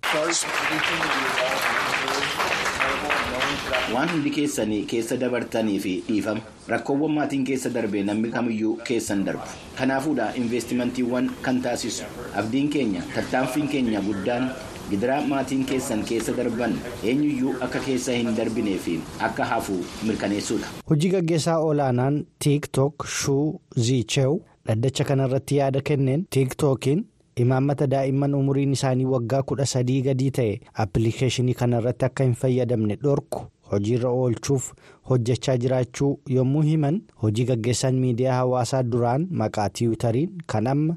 Waan 3.94 4.08
hundi 4.12 4.30
keessanii 4.36 4.82
keessa 4.90 5.16
dabartanii 5.22 5.78
fi 5.84 5.92
dhiifama 6.08 6.40
rakkoowwan 6.72 7.12
maatiin 7.18 7.44
keessa 7.48 7.70
darbe 7.76 8.02
namni 8.08 8.30
kamiyyuu 8.34 8.74
keessan 8.88 9.24
darbu 9.28 9.42
kanaafuudha 9.78 10.28
investimantiiwwan 10.42 11.30
kan 11.48 11.60
taasisu 11.66 12.04
abdiin 12.42 12.68
keenya 12.76 13.02
tattaanfiin 13.14 13.68
keenya 13.74 14.00
guddaan 14.08 14.48
gidiraa 14.90 15.20
maatiin 15.34 15.64
keessan 15.72 16.04
keessa 16.12 16.32
darban 16.40 16.78
eenyuyyuu 17.12 17.54
akka 17.68 17.78
keessa 17.86 18.12
hin 18.18 18.34
darbinee 18.40 18.78
fi 18.88 18.98
akka 19.28 19.44
hafu 19.52 19.78
mirkaneessuudha. 20.08 20.66
hojii 20.90 21.10
gaggeessaa 21.18 21.58
olaanaan 21.68 22.20
tiiktook 22.44 23.06
shuu 23.20 23.60
ziicheew 23.78 24.36
dhaddacha 24.66 25.04
kanarratti 25.04 25.56
yaada 25.62 25.80
kenneen 25.90 26.26
tiiktookiin. 26.30 27.06
imaammata 27.42 27.86
daa'imman 27.90 28.34
umuriin 28.38 28.72
isaanii 28.76 29.04
waggaa 29.10 29.38
kudha 29.50 29.66
sadii 29.68 30.02
gadii 30.06 30.30
ta'e 30.38 30.60
appilikeeshinii 30.84 31.54
kanarratti 31.60 32.04
akka 32.08 32.24
hin 32.26 32.34
fayyadamne 32.40 32.96
dhorku 33.04 33.40
hojiirra 33.72 34.10
oolchuuf 34.10 34.72
hojjechaa 35.10 35.56
jiraachuu 35.64 36.10
yommuu 36.36 36.62
himan 36.68 37.00
hojii 37.22 37.44
gaggeessaan 37.52 37.94
miidiyaa 38.04 38.34
hawaasaa 38.40 38.82
duraan 38.82 39.26
maqaa 39.42 39.68
tiwutariin 39.78 40.30
kan 40.54 40.66
amma 40.74 40.96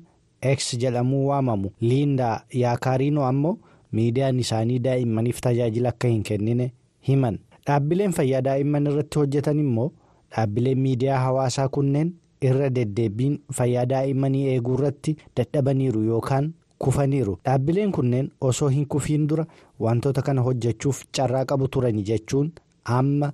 x 0.55 0.75
jedhamuu 0.83 1.27
waamamu 1.27 1.71
liindaa 1.81 2.35
yaakaariinoo 2.63 3.23
ammoo 3.31 3.57
miidiyaan 3.91 4.39
isaanii 4.39 4.79
daa'immaniif 4.89 5.39
tajaajila 5.47 5.89
akka 5.95 6.07
hin 6.07 6.23
kennine 6.29 6.71
himan 7.07 7.39
dhaabbileen 7.67 8.11
fayyaa 8.19 8.41
daa'imman 8.49 8.87
irratti 8.91 9.19
hojjetan 9.19 9.59
immoo 9.65 9.89
dhaabbileen 10.35 10.79
miidiyaa 10.85 11.19
hawaasaa 11.25 11.67
kunneen. 11.79 12.13
irra 12.47 12.67
deddeebiin 12.75 13.35
fayyaa 13.57 13.83
daa'immanii 13.89 14.41
eeguu 14.53 14.73
irratti 14.77 15.11
dadhabaniiru 15.37 16.01
yookaan 16.07 16.49
kufaniiru 16.85 17.33
dhaabbileen 17.45 17.91
kunneen 17.97 18.27
osoo 18.49 18.67
hin 18.73 18.85
kufiin 18.95 19.23
dura 19.29 19.45
wantoota 19.85 20.21
kana 20.27 20.41
hojjechuuf 20.47 20.99
carraa 21.17 21.45
qabu 21.51 21.67
turani 21.75 22.03
jechuun 22.09 22.51
amma 22.99 23.29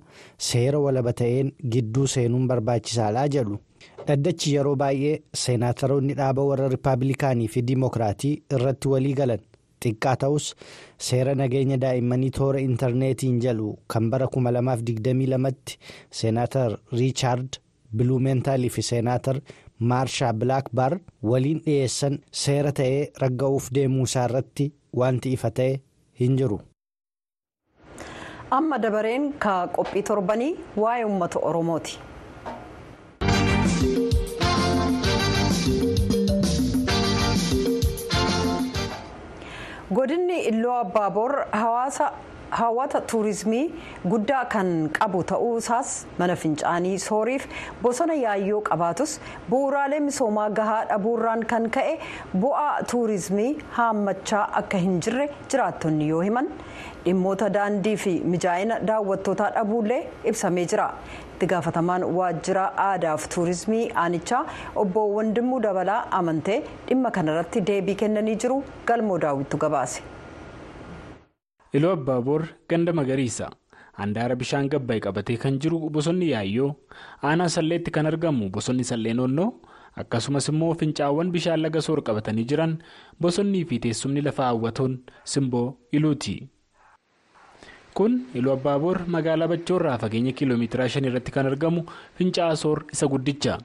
seera 0.48 0.78
walaba 0.86 1.12
ta'een 1.20 1.52
gidduu 1.74 2.06
seenuun 2.14 2.46
barbaachisaadha 2.50 3.24
jedhu 3.36 3.58
dhaddachi 4.06 4.54
yeroo 4.56 4.74
baay'ee 4.82 5.14
seenaataroonni 5.44 6.14
dhaaba 6.20 6.44
warra 6.50 6.68
rippaabilikaanii 6.74 7.48
fi 7.56 7.62
diimokiraatii 7.70 8.34
irratti 8.58 8.88
walii 8.94 9.14
galan 9.22 9.42
xiqqaa 9.84 10.16
ta'us 10.24 10.46
seera 11.08 11.34
nageenya 11.42 11.76
daa'immanii 11.84 12.30
toora 12.38 12.60
intarneetiin 12.68 13.40
jedhu 13.46 13.72
kan 13.94 14.10
bara 14.14 14.26
2022tti 14.38 15.78
seenaatar 16.20 16.78
riichaard. 16.92 17.52
biluumentaalii 18.00 18.68
fi 18.74 18.82
seenaatar 18.88 19.38
maarshaa 19.90 20.32
bilaakbaar 20.42 20.94
waliin 21.30 21.58
dhiyeessan 21.64 22.14
seera 22.42 22.70
ta'ee 22.78 23.02
ragga'uuf 23.22 23.66
deemuu 23.78 24.06
isaa 24.08 24.22
irratti 24.28 24.66
wanti 25.00 25.32
ifa 25.36 25.50
ta'e 25.58 25.74
hin 26.20 26.36
jiru. 26.38 26.58
Amma 28.56 28.76
dabareen 28.84 29.24
ka 29.42 29.52
qophii 29.76 30.02
torbanii 30.08 30.52
waa'ee 30.82 31.04
uummata 31.10 31.38
oromooti. 31.50 31.98
godinni 39.96 40.36
illoo 40.50 40.74
abbaaboor 40.82 41.32
hawaasa 41.62 42.12
hawwata 42.58 43.00
tuurizimii 43.10 43.64
guddaa 44.12 44.44
kan 44.54 44.70
qabu 44.98 45.20
ta'uu 45.30 45.52
isaas 45.62 45.92
mana 46.18 46.34
fincaanii 46.42 46.98
sooriif 47.06 47.46
bosona 47.84 48.14
yaayyoo 48.24 48.60
qabaatus 48.68 49.14
bu'uuraalee 49.50 50.00
misoomaa 50.08 50.48
gahaa 50.58 50.82
dhabuurraan 50.90 51.44
kan 51.54 51.70
ka'e 51.78 51.94
bu'aa 52.44 52.74
tuurizimii 52.92 53.50
haammachaa 53.78 54.44
akka 54.62 54.78
hin 54.84 55.00
jirre 55.06 55.28
jiraattonni 55.50 56.08
yoo 56.12 56.20
himan. 56.28 56.48
dhimmoota 57.04 57.46
daandii 57.56 57.96
fi 58.04 58.10
mijaa'ina 58.32 58.74
daawwattootaa 58.88 59.50
dhabuullee 59.58 60.00
ibsamee 60.32 60.66
jira. 60.72 60.88
itti 61.34 61.46
gaafatamaan 61.52 62.04
waajjira 62.18 62.64
aadaaf 62.86 63.28
tuurizimii 63.34 63.84
aanichaa 64.02 64.44
obbo 64.82 65.08
Wandimuu 65.16 65.60
Dabalaa 65.66 66.00
amantee 66.20 66.58
dhimma 66.88 67.10
kanarratti 67.16 67.60
deebii 67.70 67.94
kennanii 68.02 68.36
jiru. 68.44 68.62
Galmoo 68.86 69.18
daawwittu 69.24 69.56
gabaase. 69.64 70.02
Iloo 71.72 71.92
Abbaaboor 71.96 72.42
ganda 72.68 72.92
magariisa 72.98 73.46
handaara 74.00 74.36
bishaan 74.42 74.68
gabbaa'e 74.72 75.00
qabatee 75.06 75.36
kan 75.44 75.58
jiru 75.62 75.78
bosonni 75.96 76.28
yaayyoo 76.32 76.70
aanaa 77.30 77.48
salleetti 77.56 77.90
kan 77.96 78.06
argamu 78.10 78.50
bosonni 78.56 78.84
sallee 78.90 79.14
noonnoo 79.20 79.48
akkasumas 80.02 80.48
immoo 80.52 80.72
fincaawwan 80.82 81.32
bishaan 81.36 81.60
laga 81.64 81.80
soor 81.86 82.00
qabatanii 82.08 82.44
jiran 82.52 82.74
bosonnii 83.26 83.64
fi 83.72 83.78
teessumni 83.86 84.24
lafa 84.28 84.44
hawwatoon 84.50 84.94
simboo 85.34 85.66
iluuti. 85.92 86.36
kun 87.96 88.12
iluu 88.38 88.52
abbaaboor 88.56 88.98
magaalaa 89.14 89.48
bachoorraa 89.52 89.98
fageenya 90.04 90.32
kiiloomeetira 90.36 90.88
shan 90.92 91.04
irratti 91.08 91.32
kan 91.34 91.46
argamu 91.50 91.82
fincaa'aa 92.18 92.56
soor 92.62 92.78
isa 92.94 93.06
guddicha. 93.14 93.58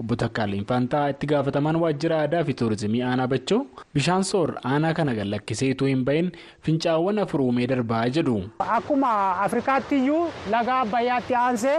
Obbo 0.00 0.14
Takkaalee 0.22 0.62
Faantaa 0.68 1.08
itti 1.12 1.26
gaafatamaan 1.30 1.76
waajjira 1.82 2.16
aadaa 2.24 2.42
fi 2.48 2.54
tuurizimii 2.60 3.02
aanaa 3.10 3.26
bachoo 3.32 3.60
bishaan 3.94 4.24
soor 4.30 4.50
aanaa 4.72 4.92
kana 4.98 5.14
gad 5.18 5.28
lakkisee 5.34 5.70
utuu 5.74 5.88
hin 5.92 6.04
bahin 6.08 6.28
fincaawwan 6.68 7.18
afur 7.24 7.40
uumee 7.46 7.66
darbaa 7.72 8.02
jedhu. 8.18 8.36
Akkuma 8.76 9.10
Afrikaatti 9.48 9.96
iyyuu 10.02 10.22
laga 10.50 10.80
Abbayyaatti 10.84 11.34
aansee 11.44 11.78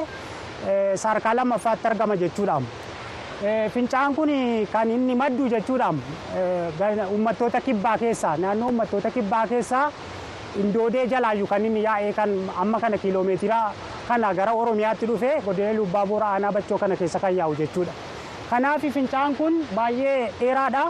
sadarkaa 0.95 1.35
lammaffaatti 1.41 1.87
argama 1.87 2.15
jechuudha. 2.23 2.57
Fincaa'aan 3.73 4.15
kun 4.15 4.29
kan 4.73 4.89
inni 4.89 5.15
maddu 5.15 5.49
jechuudha. 5.55 5.93
Uummattoota 7.11 7.61
kibbaa 7.61 7.97
keessaa 7.97 8.37
naannoo 8.37 8.69
uummattoota 8.71 9.11
kibbaa 9.11 9.45
keessaa 9.47 9.91
indoodee 10.63 11.05
jalaayyuu 11.07 11.47
kan 11.47 11.65
inni 11.65 11.83
yaa'ee 11.83 12.13
kan 12.13 12.33
amma 12.63 12.79
kana 12.79 12.97
kiiloomeetira 12.97 13.61
kana 14.07 14.33
gara 14.33 14.51
Oromiyaatti 14.61 15.05
dhufee 15.07 15.35
godina 15.45 15.73
Lubbaa 15.79 16.05
Booraa 16.05 16.33
aanaa 16.33 16.51
bachoo 16.51 16.77
kana 16.83 16.95
keessa 16.95 17.19
kan 17.19 17.35
yaa'u 17.37 17.55
jechuudha. 17.59 17.93
Kanaaf 18.49 18.81
fincaa'aan 18.97 19.35
kun 19.35 19.53
baay'ee 19.75 20.31
dheeraadha. 20.39 20.83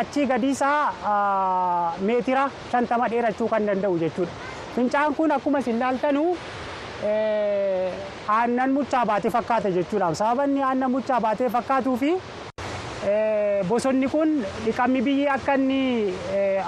Achii 0.00 0.26
gadiisaa 0.26 1.94
meetira 2.08 2.44
shantama 2.72 3.08
dheerachuu 3.12 3.48
kan 3.48 3.66
danda'u 3.68 3.98
jechuudha. 4.02 4.32
Fincaa'aan 4.76 5.14
kun 5.18 5.30
akkuma 5.36 5.58
isin 5.64 5.76
ilaaltanu 5.80 6.24
aannan 8.38 8.72
muchaa 8.78 9.04
baatee 9.10 9.30
fakkaata 9.36 9.70
jechuudha. 9.76 10.14
Sababni 10.22 10.62
aannan 10.62 10.90
muchaa 10.96 11.20
baatee 11.26 11.48
fakkaatuu 11.56 11.96
fi 12.02 12.10
bosonni 13.68 14.08
kun 14.08 14.36
dhiqamni 14.64 15.02
biyyee 15.08 15.28
akka 15.36 15.54
inni 15.60 15.80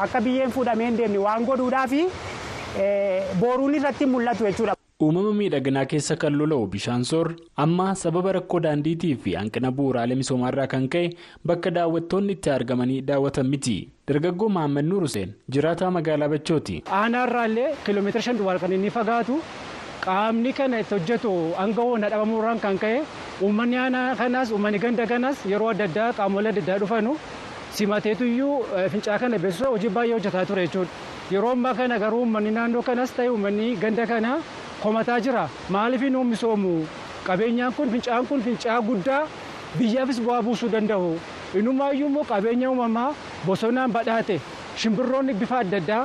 akka 0.07 0.21
biyyeen 0.21 0.51
fuudhamee 0.57 0.87
hin 0.91 0.99
deemne 1.03 1.19
waan 1.29 1.45
godhuudhaa 1.51 1.87
fi 1.95 2.03
booruun 3.41 3.75
irratti 3.81 4.07
mul'atu 4.17 4.45
jechuudha. 4.51 4.76
Uumama 5.05 5.33
miidhaginaa 5.39 5.85
keessa 5.93 6.15
kan 6.17 6.33
lola'u 6.41 6.67
bishaan 6.75 7.03
soor 7.05 7.29
amma 7.65 7.89
sababa 8.03 8.33
rakkoo 8.37 8.61
daandiitii 8.67 9.11
fi 9.25 9.35
hanqina 9.39 9.71
bu'uuraalee 9.81 10.17
misoomaarraa 10.21 10.65
kan 10.75 10.87
ka'e 10.95 11.11
bakka 11.51 11.71
daawwattoonni 11.79 12.33
itti 12.37 12.51
argamanii 12.55 13.03
daawwatan 13.11 13.47
miti. 13.55 13.75
Dargaggoo 14.09 14.49
Mahammad 14.55 14.85
Nuur 14.89 15.03
Hussein 15.07 15.35
jiraataa 15.53 15.91
magaalaa 15.97 16.29
Bachooti. 16.35 16.79
Aanaarraallee 17.01 17.69
kiiloomeetira 17.85 18.23
shan 18.29 18.39
duwwaa 18.41 18.57
kan 18.65 18.73
inni 18.79 18.91
fagaatu 18.97 19.37
qaamni 20.07 20.53
kana 20.61 20.81
itti 20.81 20.95
hojjetu 20.97 21.33
hanga 21.61 21.83
hoona 21.91 22.09
dhabamuurraan 22.17 22.61
kan 22.65 22.79
ka'e 22.87 23.03
uummanni 23.43 23.77
aanaa 23.85 24.09
kanaas 24.25 24.51
uummanni 24.57 24.79
ganda 24.89 25.07
kanaas 25.15 25.45
yeroo 25.53 25.69
adda 25.77 25.85
addaa 25.93 26.11
qaamolee 26.21 26.51
adda 26.57 26.63
addaa 26.65 26.79
dhufanu 26.85 27.13
simateetuyyuu 27.81 28.55
fincaa 28.93 29.19
kana 29.19 29.39
beeksisa 29.45 29.69
hojii 29.77 29.93
baay'ee 29.99 30.17
hojjetaa 30.19 30.47
ture 30.53 30.65
jechuudha. 30.67 30.91
Yeroo 31.31 31.53
ammaa 31.59 31.75
kana 31.75 31.99
garuu 31.99 32.21
uummanni 32.25 32.51
naannoo 32.61 32.83
kanaas 32.89 33.13
ta'e 33.19 33.29
uummanni 33.35 33.75
ganda 33.85 34.07
kanaa 34.13 34.39
komataa 34.87 35.21
jira. 35.21 35.45
Maaliif 35.69 36.03
inni 36.09 36.25
misoomu 36.33 36.75
qabeenyaan 37.27 37.73
kun 37.77 37.91
fincaan 37.95 38.27
kun 38.27 38.43
fincaa 38.43 38.81
guddaa 38.91 39.23
biyyaafis 39.79 40.21
bu'aa 40.27 40.43
buusuu 40.47 40.71
danda'u. 40.75 41.17
Inumaayyuu 41.59 42.09
immoo 42.11 42.25
qabeenya 42.31 42.71
uumamaa 42.71 43.11
bosonaan 43.47 43.93
badhaate 43.97 44.37
shimbirroonni 44.83 45.35
bifa 45.41 45.59
adda 45.65 45.77
addaa 45.83 46.05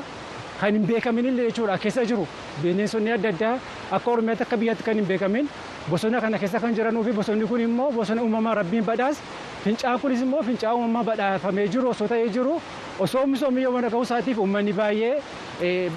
kan 0.61 0.73
hin 0.77 0.85
beekamin 0.89 1.25
illee 1.29 1.45
jechuudha 1.49 1.77
keessa 1.83 2.03
jiru. 2.09 2.25
Bineensonni 2.63 3.11
adda 3.17 3.29
addaa 3.33 3.53
akka 3.97 4.11
Oromiyaatti 4.11 4.43
akka 4.47 4.57
biyyaatti 4.63 4.83
kan 4.89 4.95
hin 5.01 5.07
beekamin 5.11 5.49
bosona 5.91 6.21
kana 6.21 6.37
keessa 6.41 6.59
kan 6.65 6.75
jiranuu 6.79 7.03
fi 7.07 7.11
bosonni 7.19 7.47
kun 7.53 7.61
immoo 7.67 7.91
bosona 7.91 8.21
uumamaa 8.25 8.55
rabbiin 8.61 8.85
badhaas. 8.89 9.17
Fincaan 9.63 9.99
kunis 10.01 10.21
immoo 10.27 10.43
fincaa 10.49 10.73
uumamaa 10.75 11.03
badhaafamee 11.13 11.67
jiru 11.77 11.89
osoo 11.93 12.07
ta'ee 12.07 12.29
jiru 12.37 12.61
osoo 13.07 13.25
misoomni 13.33 13.61
yoo 13.67 13.73
mana 13.77 13.89
ga'uu 13.93 14.03
isaatiif 14.09 14.37
uummanni 14.45 14.73
baay'ee 14.73 15.15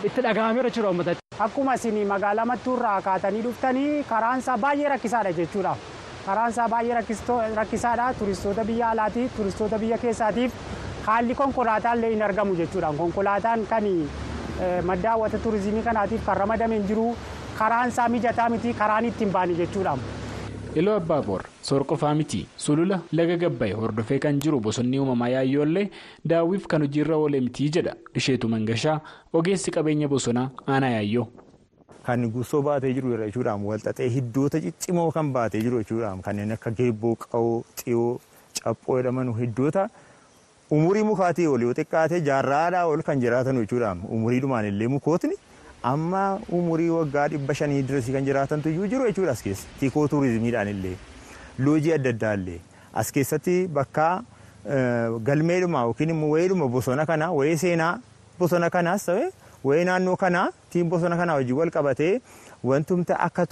itti 0.05 0.21
dhaga'ameera 0.29 0.69
jechuudha 0.71 0.91
uummatatti. 0.95 1.24
Akkuma 1.39 1.75
isin 1.75 2.07
magaalaa 2.07 2.45
mattuurraa 2.47 3.01
kaatanii 3.03 3.43
dhuftanii 3.45 4.05
karaan 4.09 4.39
isaa 4.39 4.57
baay'ee 4.65 4.89
rakkisaadha 4.93 5.33
jechuudha. 5.39 5.73
Karaan 6.27 6.51
isaa 6.55 6.69
baay'ee 6.69 6.95
rakkisaadha 7.57 8.13
turistoota 8.19 8.65
biyya 8.65 8.91
alaatiif 8.91 9.35
turistoota 9.37 9.79
biyya 9.79 9.99
keessaatiif 9.99 10.53
haalli 11.07 11.35
konkolaataa 11.35 11.95
illee 11.99 12.11
hin 12.15 12.23
argamu 12.29 12.55
jechuudha. 12.61 12.93
Konkolaataan 12.99 13.67
kan 13.67 13.85
madda 14.91 15.11
hawwata 15.11 15.39
turizimii 15.39 15.83
kanaatiif 15.83 16.27
kan 16.27 16.37
ramadame 16.37 16.75
hin 16.79 16.87
jiru 16.93 17.09
karaan 17.59 17.89
isaa 17.89 18.09
mijataa 18.09 18.49
miti 18.49 18.75
karaan 18.75 19.05
ittiin 19.11 19.33
baane 19.33 19.55
jechuudha. 19.63 19.97
Iloo 20.81 20.97
Abbaaboor 20.99 21.43
soor 21.63 21.85
qofaa 21.91 22.15
miti 22.19 22.41
sulula 22.65 22.97
laga 23.19 23.37
gabbaa'e 23.43 23.75
hordofee 23.81 24.19
kan 24.25 24.41
jiru 24.45 24.59
bosonni 24.67 24.99
uumamaa 25.03 25.29
yaayyoollee 25.35 25.85
daawwiif 26.33 26.67
kan 26.73 26.83
hojiirra 26.87 27.17
oolee 27.25 27.41
miti 27.47 27.69
jedha 27.77 27.95
isheetu 28.21 28.49
mangashaa 28.55 28.97
ogeessi 29.41 29.71
qabeenya 29.77 30.09
bosonaa 30.15 30.49
aanaa 30.67 30.91
yaayyoo. 30.97 31.27
Kan 32.07 32.27
gursoo 32.35 32.63
baatee 32.69 32.93
jiru 32.99 33.15
jechuudhaan 33.23 33.63
walxaxee 33.71 34.09
hiddoota 34.17 34.61
ciccimoo 34.67 35.07
kan 35.19 35.31
baatee 35.39 35.63
jiru 35.69 35.79
jechuudhaan 35.85 36.23
kanneen 36.27 36.53
akka 36.59 36.71
geebboo 36.83 37.15
qawoo 37.23 37.63
xiyoo 37.83 38.11
caphoo 38.65 38.99
jedhaman 39.01 39.33
hiddoota 39.41 39.89
umurii 40.79 41.07
mukaatii 41.13 41.47
ol 41.55 41.63
yoo 41.69 41.75
xiqqaate 41.81 42.21
jaarraadhaa 42.31 42.87
ol 42.93 43.03
kan 43.11 43.21
jiraatan 43.27 43.63
jechuudhaan 43.63 44.03
umuriidhumaan 44.19 44.67
illee 44.75 44.89
mukootni. 44.99 45.37
Amma 45.93 46.23
umurii 46.59 46.89
waggaa 46.97 47.27
dhibba 47.33 47.55
shanii 47.61 47.83
dirasii 47.89 48.13
kan 48.17 48.25
jiraatantu 48.29 48.69
iyyuu 48.71 48.87
jiru 48.93 49.07
jechuudha 49.09 49.33
as 49.37 49.43
keessa. 49.47 49.67
Tiikoo 49.81 50.07
tuurizimiidhaan 50.09 50.69
illee. 50.75 50.97
Loojii 51.59 51.93
adda 51.97 52.11
addaa 52.15 52.35
illee. 52.41 52.61
As 52.95 53.11
keessatti 53.13 53.57
bakka 53.79 54.09
galmeedhuma 55.29 55.83
yookiin 55.89 56.11
immoo 56.15 56.31
wayiidhuma 56.35 56.69
bosona 56.77 57.07
kanaa 57.07 57.31
wayii 57.39 57.57
seenaa 57.63 57.95
bosona 58.39 58.71
kanaas 58.77 59.05
ta'e 59.09 59.27
wayii 59.71 59.85
naannoo 59.89 60.17
kanaa 60.23 60.47
tiin 60.73 60.89
bosona 60.95 61.17
kanaa 61.21 61.35
wajjin 61.41 61.57
wal 61.61 61.71
qabatee 61.77 62.13
wantumta 62.71 63.19
akka 63.27 63.47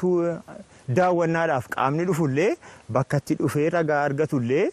daawwannaadhaaf 0.98 1.68
qaamni 1.74 2.04
dhufullee 2.08 2.48
bakka 2.96 3.16
itti 3.22 3.34
dhufee 3.42 3.68
ragaa 3.76 4.00
argatullee 4.08 4.64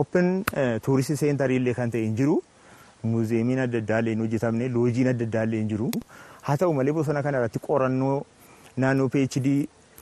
open 0.00 0.44
tuuristii 0.84 1.16
seentarii 1.22 1.56
illee 1.62 1.74
kan 1.74 1.90
ta'e 1.90 2.02
hin 2.04 2.16
jiru. 2.16 2.42
Muuzeemiin 3.12 3.58
adda 3.64 3.78
addaa 3.84 3.98
illee 4.02 4.14
hin 4.14 4.20
hojjetamne 4.24 4.68
loojiin 4.76 5.08
adda 5.14 5.24
addaa 5.30 5.44
illee 5.48 5.60
hin 5.62 5.68
jiru 5.72 5.90
haa 6.48 6.56
ta'u 6.62 6.74
malee 6.80 6.92
bosona 6.98 7.22
kana 7.26 7.38
irratti 7.42 7.58
qorannoo 7.68 8.16
naannoo 8.84 9.08
PhD 9.14 9.46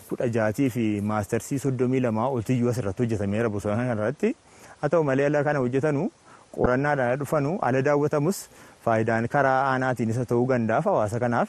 kudha 0.09 0.29
jaatii 0.39 0.71
fi 0.77 0.85
maastarsii 1.13 1.59
soddomii 1.65 2.01
lamaa 2.07 2.29
oltiyyuu 2.39 2.71
asirratti 2.75 3.03
hojjetameera 3.07 3.49
bosona 3.57 3.77
kana 3.81 3.93
irratti 4.01 4.35
haa 4.81 4.89
ta'u 4.97 5.05
malee 5.11 5.27
ala 5.33 5.45
kana 5.51 5.59
hojjetanu 5.67 6.09
qorannaadhaan 6.57 7.19
dhufanu 7.23 7.53
ala 7.69 7.83
daawwatamus 7.89 8.39
faayidaan 8.85 9.29
karaa 9.37 9.61
aanaatiin 9.71 10.11
isa 10.17 10.25
ta'uu 10.33 10.47
gandaaf 10.53 10.85
hawaasa 10.91 11.21
kanaaf 11.25 11.49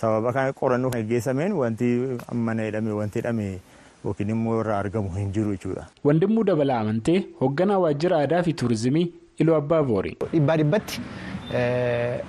sababa 0.00 0.32
kana 0.36 0.52
qorannoo 0.62 0.90
kan 0.94 1.02
geggeessameen 1.02 1.52
wanti 1.62 1.88
mana 2.46 2.62
jedhame 2.68 2.92
wanti 3.00 3.18
jedhame 3.20 3.46
yookiin 4.04 4.30
immoo 4.34 4.60
irraa 4.60 4.78
argamu 4.82 5.10
hin 5.16 5.32
jiru 5.36 5.50
jechuudha. 5.54 5.82
Wandimmuu 6.08 6.44
dabalaa 6.50 6.78
amantee 6.84 7.18
hoogganaa 7.40 7.78
waajjira 7.84 8.18
aadaa 8.20 8.42
fi 8.46 8.52
tuurizimii 8.62 9.06
Iluu 9.40 9.54
Abbaa 9.56 9.82
Boori. 9.88 10.12
Dhibbaa 10.32 10.56
dhibbatti 10.60 11.00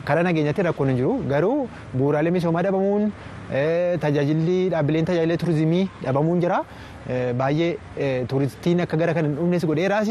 karaa 0.07 0.23
nageenyaatti 0.27 0.63
rakkoon 0.67 0.89
hin 0.91 0.97
jiru 0.99 1.13
garuu 1.31 1.67
bu'uuraalee 1.93 2.31
misoomaa 2.37 2.63
dhabamuun 2.67 3.11
tajaajilli 4.05 4.55
dhaabbileen 4.73 5.05
tajaajila 5.09 5.37
turizimii 5.43 5.83
dhabamuun 6.05 6.39
jira. 6.45 6.59
Baay'ee 7.41 8.25
tuuristiin 8.31 8.81
akka 8.85 8.97
gara 9.01 9.13
kana 9.17 9.27
hin 9.27 9.35
dhufnes 9.41 9.65
godheeraas 9.71 10.09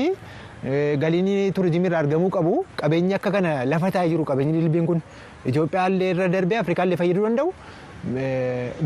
galiin 1.04 1.30
turizimii 1.58 1.88
irraa 1.90 2.02
argamuu 2.04 2.28
qabu 2.36 2.54
qabeenyi 2.82 3.14
akka 3.18 3.30
kana 3.38 3.54
lafa 3.72 3.90
taa'ee 3.96 4.10
jiru 4.12 4.24
qabeenyi 4.32 4.52
dilbiin 4.60 4.86
kun. 4.92 5.00
Itoophiyaa 5.52 5.88
illee 5.94 6.10
irra 6.16 6.28
darbee 6.36 6.58
Afrikaa 6.64 6.84
illee 6.90 7.00
fayyaduu 7.02 7.24
danda'u. 7.28 7.54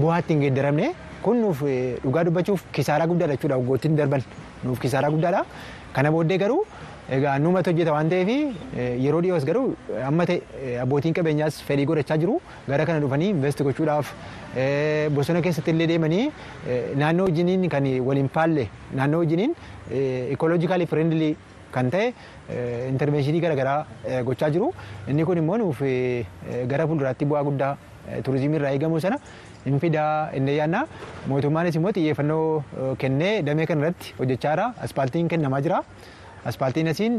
Bu'aa 0.00 0.20
ittiin 0.22 0.40
geeddaramne 0.46 0.92
kun 1.27 1.40
nuuf 1.42 1.61
dhugaa 2.07 2.24
dubbachuuf 2.31 2.62
kisaaraa 2.79 3.07
guddaadha 3.11 3.35
jechuudha 3.37 3.59
waggoottiin 3.61 3.96
darban 4.00 4.22
nuuf 4.64 4.79
kisaaraa 4.87 5.11
guddaadha. 5.16 5.44
Kana 5.96 6.11
booddee 6.14 6.38
garuu 6.38 6.62
Egaa 7.12 7.38
nuumatu 7.38 7.68
hojjeta 7.70 7.92
waan 7.92 8.08
ta'eef 8.08 8.28
yeroo 9.04 9.20
dhiyoos 9.24 9.44
garuu 9.48 9.74
amma 10.08 10.24
ta'e 10.30 10.76
abbootiin 10.84 11.12
qabeenyaas 11.18 11.58
fedhii 11.68 11.84
godhachaa 11.90 12.16
jiru. 12.22 12.36
Gara 12.68 12.86
kana 12.88 13.00
dhufanii 13.04 13.28
investi 13.34 13.62
gochuudhaaf 13.66 14.12
bosona 15.16 15.42
keessatti 15.46 15.70
illee 15.74 15.86
deemanii 15.92 16.22
naannoo 17.02 17.26
wajjiniin 17.28 17.68
kan 17.74 17.84
waliin 18.08 18.30
faalle 18.36 18.64
naannoo 19.00 19.20
wajjiniin 19.24 19.52
ikoloojikaalii 20.36 20.86
firendilii 20.94 21.30
kan 21.76 21.90
ta'e 21.92 22.08
intervenshinii 22.88 23.40
garaagaraa 23.44 24.22
gochaa 24.30 24.50
jiru. 24.56 24.72
Inni 25.08 25.24
kun 25.28 25.38
immoo 25.44 25.58
nuuf 25.66 25.82
gara 26.72 26.86
fuulduraatti 26.88 27.28
bu'aa 27.34 27.44
guddaa 27.50 27.76
turizimii 28.24 28.56
irraa 28.62 28.72
eegamu 28.78 29.00
sana 29.06 29.18
hin 29.68 29.78
fidaa 29.86 30.30
inni 30.40 30.56
yaadna 30.56 30.86
mootummaanis 31.28 31.76
immoo 31.80 31.92
xiyyeeffannoo 32.00 32.96
kennee 33.04 33.32
damee 33.46 33.66
kana 33.70 33.80
irratti 33.86 34.14
hojjechaa 34.18 34.56
jira 34.56 34.72
aspaaltiin 34.88 35.28
kennamaa 35.36 35.60
jira. 35.68 35.84
Aspaaltiin 36.44 36.88
asiin 36.92 37.14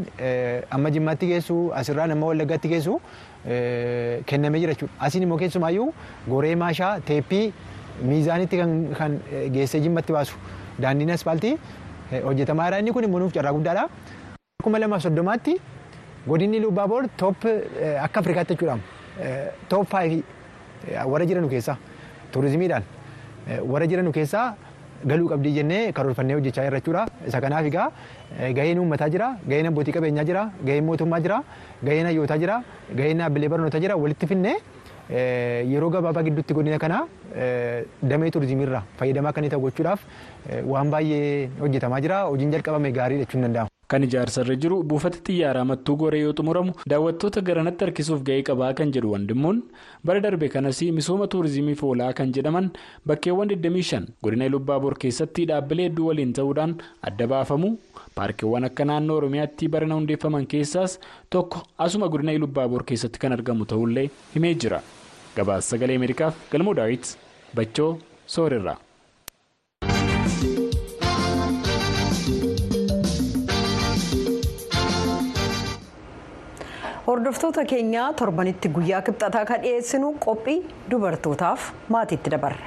amma 0.72 0.90
jimmaatti 0.94 1.28
geessu 1.32 1.56
asirraan 1.80 2.12
amma 2.16 2.28
wallaggaatti 2.32 2.70
geessu 2.70 3.00
kennamee 4.30 4.60
jira 4.64 4.74
jechuudha. 4.76 4.94
Asiin 5.08 5.24
immoo 5.26 5.38
keessumaayyuu 5.42 5.88
goree 6.30 6.56
maashaa 6.56 7.00
teeppii 7.08 7.46
miizaanitti 8.10 8.58
kan 9.00 9.18
geessee 9.56 9.82
jimmatti 9.82 10.14
baasu 10.14 10.36
daandiin 10.82 11.12
aspaaltii 11.18 11.56
hojjetamaa 12.28 12.68
jira 12.70 12.80
inni 12.84 12.92
kun 12.94 13.04
immoo 13.10 13.20
nuuf 13.24 13.34
carraa 13.34 13.54
guddaadha. 13.58 13.88
Kuma 14.64 14.80
lamaaf 14.80 15.02
soddomaatti 15.08 15.58
godinni 16.28 16.60
Lubbaaboor 16.62 17.08
toop 17.18 17.46
akka 18.02 18.20
Afrikaatti 18.20 18.54
jechuudha. 18.54 18.78
Toop 19.70 19.90
faayifi 19.90 20.24
warra 21.12 21.26
jiranu 21.26 21.50
keessaa 21.50 21.78
turizimiidhaan 22.32 22.84
warra 23.74 23.88
jiranu 23.88 24.12
keessaa 24.12 24.48
galuu 25.12 25.28
qabdii 25.32 25.54
jennee 25.58 25.82
karoorfannee 25.98 26.36
hojjechaa 26.38 26.64
jirra 26.68 26.80
jechuudha. 26.80 27.04
Isa 27.28 27.42
kanaaf 27.42 27.66
egaa 27.72 27.88
gaheen 28.60 28.80
uummataa 28.84 29.10
jira, 29.10 29.28
gaheen 29.50 29.68
abbootii 29.72 29.94
qabeenyaa 29.98 30.24
jira, 30.30 30.46
gaheen 30.70 30.86
mootummaa 30.90 31.20
jira, 31.28 31.42
gaheen 31.84 32.06
hayyootaa 32.12 32.38
jira, 32.46 32.62
gaheen 32.96 33.18
dhaabbilee 33.24 33.50
barnootaa 33.56 33.80
jira 33.88 33.96
walitti 34.06 34.28
finnee 34.34 34.56
yeroo 35.74 35.90
gabaabaa 35.94 36.24
gidduutti 36.30 36.54
godina 36.58 36.80
kana 36.80 37.04
damee 38.14 38.32
turizimiirraa 38.38 38.84
fayyadamaa 39.02 39.30
akka 39.36 39.42
inni 39.46 39.50
ta'u 39.54 39.62
gochuudhaaf 39.68 40.02
waan 40.74 40.90
baay'ee 40.98 41.50
hojjetamaa 41.62 42.02
jira. 42.08 42.24
Hojiin 42.34 42.52
jalqabame 42.58 42.92
gaarii 43.00 43.22
jechuun 43.24 43.44
danda'ama. 43.50 43.75
Kan 43.92 44.04
ijaarsarra 44.06 44.56
jiru 44.62 44.78
buufata 44.90 45.20
xiyyaaraa 45.28 45.66
mattuu 45.72 45.96
goree 46.02 46.22
yoo 46.26 46.34
xumuramu 46.38 46.72
daawwattoota 46.92 47.42
garanatti 47.50 47.86
harkisuuf 47.86 48.22
ga'ee 48.30 48.44
qabaa 48.48 48.70
kan 48.80 48.94
jedhu 48.96 49.12
wandimmuun 49.14 49.60
bara 50.10 50.20
darbe 50.26 50.48
kanas 50.56 50.80
misooma 51.00 51.28
tuurizimiif 51.34 51.84
oolaa 51.90 52.10
kan 52.20 52.32
jedhaman 52.38 52.72
bakkeewwan 53.12 53.52
25 53.54 54.00
godina 54.26 54.48
Lubbaaboor 54.56 54.96
keessatti 55.04 55.46
dhaabbilee 55.52 55.86
hedduu 55.90 56.08
waliin 56.10 56.34
ta'uudhaan 56.40 56.74
adda 57.12 57.28
baafamu 57.36 57.70
paarkiiwwan 58.18 58.66
akka 58.70 58.86
naannoo 58.92 59.18
Oromiyaatti 59.22 59.70
barana 59.76 60.00
hundeeffaman 60.00 60.48
keessaas 60.56 60.98
tokko 61.38 61.62
asuma 61.88 62.10
godina 62.16 62.38
Lubbaaboor 62.46 62.84
keessatti 62.94 63.20
kan 63.26 63.38
argamu 63.38 63.66
ta'ullee 63.74 64.08
himee 64.36 64.56
jira. 64.66 64.82
Gabaasa 65.38 65.76
sagalee 65.76 66.00
Ameerikaaf 66.02 66.42
galmoo 66.52 66.74
daawit 66.82 67.06
Bachoo 67.56 67.92
Soorirraa. 68.38 68.78
Hordoftoota 77.08 77.66
keenyaa 77.72 78.14
torbanitti 78.22 78.70
guyyaa 78.78 79.02
kibxataa 79.10 79.46
kan 79.52 79.62
dhiyeessinu 79.66 80.14
qophii 80.26 80.58
dubartootaaf 80.92 81.70
maatiitti 81.90 82.32
dabarra. 82.32 82.66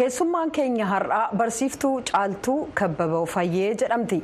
Keessummaan 0.00 0.50
keenya 0.56 0.86
har'aa 0.88 1.28
barsiiftuu 1.36 1.92
caaltuu 2.10 2.58
kabbaboo 2.80 3.24
fayyee 3.32 3.72
jedhamti. 3.82 4.18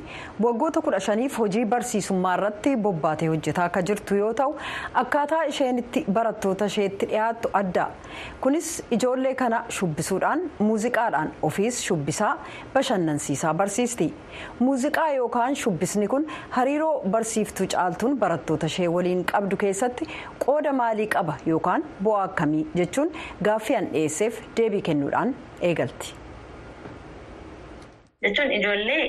Waggoota 0.44 0.80
kudha 0.86 1.00
shaniif 1.06 1.34
hojii 1.38 1.64
barsiisummaa 1.72 2.34
irratti 2.38 2.70
bobbaatee 2.86 3.28
hojjetaa 3.32 3.66
akka 3.70 3.82
jirtu 3.90 4.16
yoo 4.20 4.30
ta'u 4.38 4.54
akkaataa 5.02 5.42
isheen 5.52 5.78
itti 5.82 6.04
barattoota 6.18 6.68
isheetti 6.72 7.06
dhiyaattu 7.10 7.50
adda. 7.60 7.86
Kunis 8.40 8.70
ijoollee 8.98 9.34
kana 9.42 9.58
shubbisuudhaan 9.78 10.46
muuziqaadhaan 10.58 11.32
ofiis 11.50 11.82
shubbisaa 11.88 12.32
bashannansiisaa 12.74 13.54
barsiisti. 13.54 14.08
Muuziqaa 14.60 15.08
yookaan 15.18 15.56
shubbisni 15.64 16.08
kun 16.08 16.26
hariiroo 16.56 17.02
barsiiftuu 17.16 17.66
caaltuun 17.76 18.16
barattoota 18.24 18.66
ishee 18.72 18.88
waliin 18.96 19.24
qabdu 19.32 19.56
keessatti 19.64 20.08
qooda 20.46 20.72
maalii 20.80 21.06
qaba 21.18 21.36
yookaan 21.52 21.84
bu'aa 22.04 22.22
akkamii 22.30 22.64
jechuun 22.80 23.12
gaaffii 23.50 23.84
dhiyeesseef 23.92 24.40
deebii 24.56 24.82
kennuudhaan 24.88 25.34
eegalti. 25.70 26.14
jechuun 28.24 28.52
ijoollee 28.58 29.02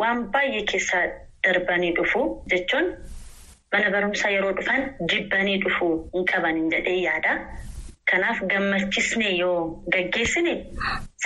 waan 0.00 0.24
baay'ee 0.34 0.62
keessa 0.72 0.98
darbanii 1.46 1.92
dhufu 1.98 2.20
jechuun 2.52 2.90
mana 3.72 3.90
barumsaa 3.94 4.30
yeroo 4.34 4.52
dhufan 4.58 4.82
jibbanii 5.12 5.56
dhufuu 5.64 5.92
hin 6.14 6.24
qaban 6.32 6.60
jedhee 6.74 6.98
yaada. 7.04 7.32
Kanaaf 8.10 8.40
gammachisnee 8.52 9.30
yoo 9.38 9.82
gaggeessine 9.94 10.52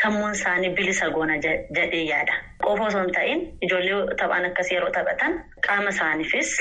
sammuun 0.01 0.33
isaanii 0.39 0.71
bilisa 0.81 1.09
goona 1.17 1.37
jedhee 1.47 2.05
yaada. 2.11 2.35
Qofa 2.65 2.85
osoo 2.87 3.01
hin 3.03 3.13
ta'in 3.17 3.41
ijoollee 3.69 4.15
taphaan 4.21 4.45
akkasii 4.51 4.77
yeroo 4.79 4.91
taphatan 4.99 5.35
qaama 5.67 5.91
isaaniifis 5.97 6.53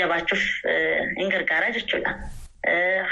jabaachuuf 0.00 0.44
hin 1.20 1.30
gargaara 1.36 1.70
jechuudha. 1.78 2.14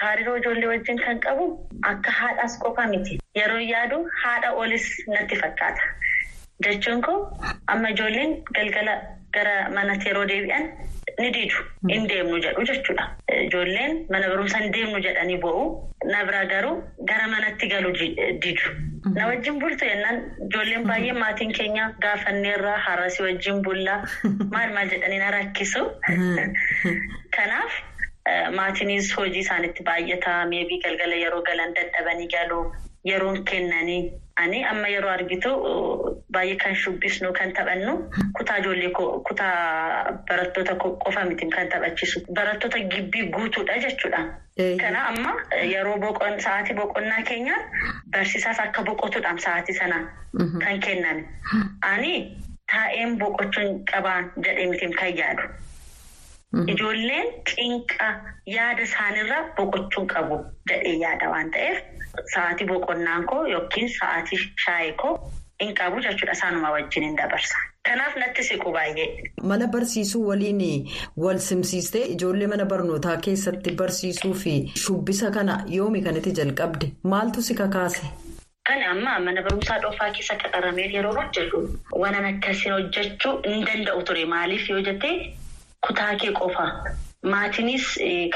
Hariiroo 0.00 0.36
ijoollee 0.42 0.66
wajjin 0.72 0.98
kan 1.04 1.20
qabu 1.26 1.44
akka 1.90 2.10
haadhaas 2.20 2.58
qofa 2.62 2.86
miti. 2.94 3.18
Yeroo 3.40 3.60
yaadu 3.72 3.98
haadha 4.22 4.52
olis 4.62 4.86
natti 5.12 5.36
fakkaata. 5.42 5.82
Jechuun 6.64 7.02
koo 7.02 7.18
amma 7.66 7.90
ijoolleen 7.94 8.34
galgala 8.58 8.94
gara 9.36 9.54
manatti 9.76 10.08
yeroo 10.08 10.24
deebi'an 10.30 10.66
ni 11.20 11.30
diidu. 11.36 11.62
Hin 11.92 12.08
deemnu 12.10 12.40
jedhu 12.46 12.64
jechuudha. 12.70 13.06
Ijoolleen 13.46 14.04
mana 14.10 14.28
barumsaa 14.32 14.60
hin 14.64 14.72
deemnu 14.76 15.00
jedhanii 15.06 15.38
bo'u. 15.46 15.64
Na 16.10 16.24
bira 16.28 16.44
garuu 16.52 16.74
gara 17.12 17.26
manatti 17.36 17.68
galu 17.74 17.92
diidu. 18.00 18.74
Na 19.14 19.26
wajjin 19.30 19.58
bultu 19.62 19.86
jennaan 19.90 20.20
ijoolleen 20.48 20.86
baay'ee 20.90 21.12
maatiin 21.22 21.52
keenya 21.58 21.88
gaafanneerraa 22.06 22.76
harasii 22.88 23.26
wajjin 23.26 23.62
bullaa 23.68 23.98
maal 24.52 24.72
maal 24.78 24.88
jedhanii 24.96 25.18
na 25.24 25.30
rakkisu. 25.38 25.84
Kanaaf. 27.36 27.82
Maatiinis 28.56 29.12
hojii 29.16 29.40
isaanitti 29.44 29.82
baay'ataa 29.88 30.40
meebii 30.52 30.80
galgala 30.84 31.14
yeroo 31.22 31.42
galan 31.48 31.74
dadhabanii 31.78 32.28
galu 32.34 32.60
yeroon 33.08 33.42
kennanii 33.50 34.12
ani 34.42 34.60
amma 34.68 34.88
yeroo 34.92 35.10
argitu 35.14 35.50
baay'ee 36.36 36.56
kan 36.62 36.74
shubbisnu 36.84 37.32
kan 37.38 37.52
taphannu 37.58 37.92
kutaa 38.38 38.56
ijoollee 38.62 38.90
kutaa 39.28 40.12
barattoota 40.30 40.74
qofa 40.84 41.24
miti 41.32 41.46
kan 41.56 41.68
taphachiisu 41.74 42.22
barattoota 42.38 42.78
gibbii 42.94 43.26
guutuudha 43.36 43.76
jechuudha. 43.84 44.22
Kana 44.80 45.04
amma 45.10 45.34
yeroo 45.72 45.98
sa'aatii 46.46 46.76
boqonnaa 46.80 47.22
keenyaa 47.28 47.60
barsiisaas 48.16 48.60
akka 48.64 48.82
boqotuudhaan 48.88 49.38
sa'aatii 49.46 49.74
sana 49.82 50.00
kan 50.64 50.80
kennan 50.88 51.24
ani 51.92 52.14
taa'een 52.72 53.18
boqochuun 53.18 53.84
qabaan 53.92 54.32
jedhee 54.48 54.66
miti 54.72 54.90
kan 55.00 55.16
yaadu. 55.18 55.42
Ijoolleen 56.74 57.28
cinqa 57.50 58.08
yaada 58.54 58.82
isaaniirraa 58.88 59.42
boqochuun 59.58 60.06
qabu 60.14 60.36
jedhee 60.70 60.96
yaada 61.04 61.30
waan 61.34 61.50
ta'eef 61.54 61.78
sa'aatii 62.34 62.66
boqonnaan 62.72 63.24
koo 63.32 63.44
yookiin 63.52 63.88
sa'aatii 63.98 64.38
shaayii 64.64 64.92
koo 65.02 65.12
hin 65.62 65.74
qabu 65.80 66.00
jechuudha 66.06 66.32
isaanuma 66.38 66.70
wajjin 66.76 67.04
hin 67.08 67.16
dabarsa. 67.20 67.56
Kanaaf 67.88 68.16
natti 68.22 68.42
siqu 68.48 68.72
baay'ee. 68.76 69.06
Mana 69.52 69.66
barsiisuu 69.76 70.22
waliin 70.28 70.62
wal 71.24 71.38
simsiistee 71.46 72.04
ijoollee 72.16 72.46
mana 72.52 72.64
barnootaa 72.74 73.16
keessatti 73.28 73.70
barsiisuu 73.82 74.34
fi 74.44 74.54
shubbisa 74.84 75.30
kana 75.38 75.58
yoomi 75.76 76.02
kanatti 76.08 76.32
jalqabde 76.40 76.92
maaltu 77.14 77.42
si 77.48 77.54
kakaase? 77.62 78.02
Kan 78.68 78.82
amma 78.90 79.18
mana 79.28 79.42
barumsaa 79.46 79.78
dhoofaa 79.86 80.10
keessa 80.18 80.34
qaxaramee 80.42 80.88
yeroo 80.96 81.14
hojjetu 81.20 81.58
waan 82.02 82.24
akkasiin 82.34 82.72
hojjechuu 82.74 83.32
hin 83.48 83.66
danda'u 83.70 84.02
ture 84.10 84.24
maaliif 84.34 84.68
yoo 84.70 84.80
jettee. 84.90 85.16
Kutaa 85.86 86.14
kee 86.20 86.32
qofa 86.32 86.66
maatiinis 87.32 87.86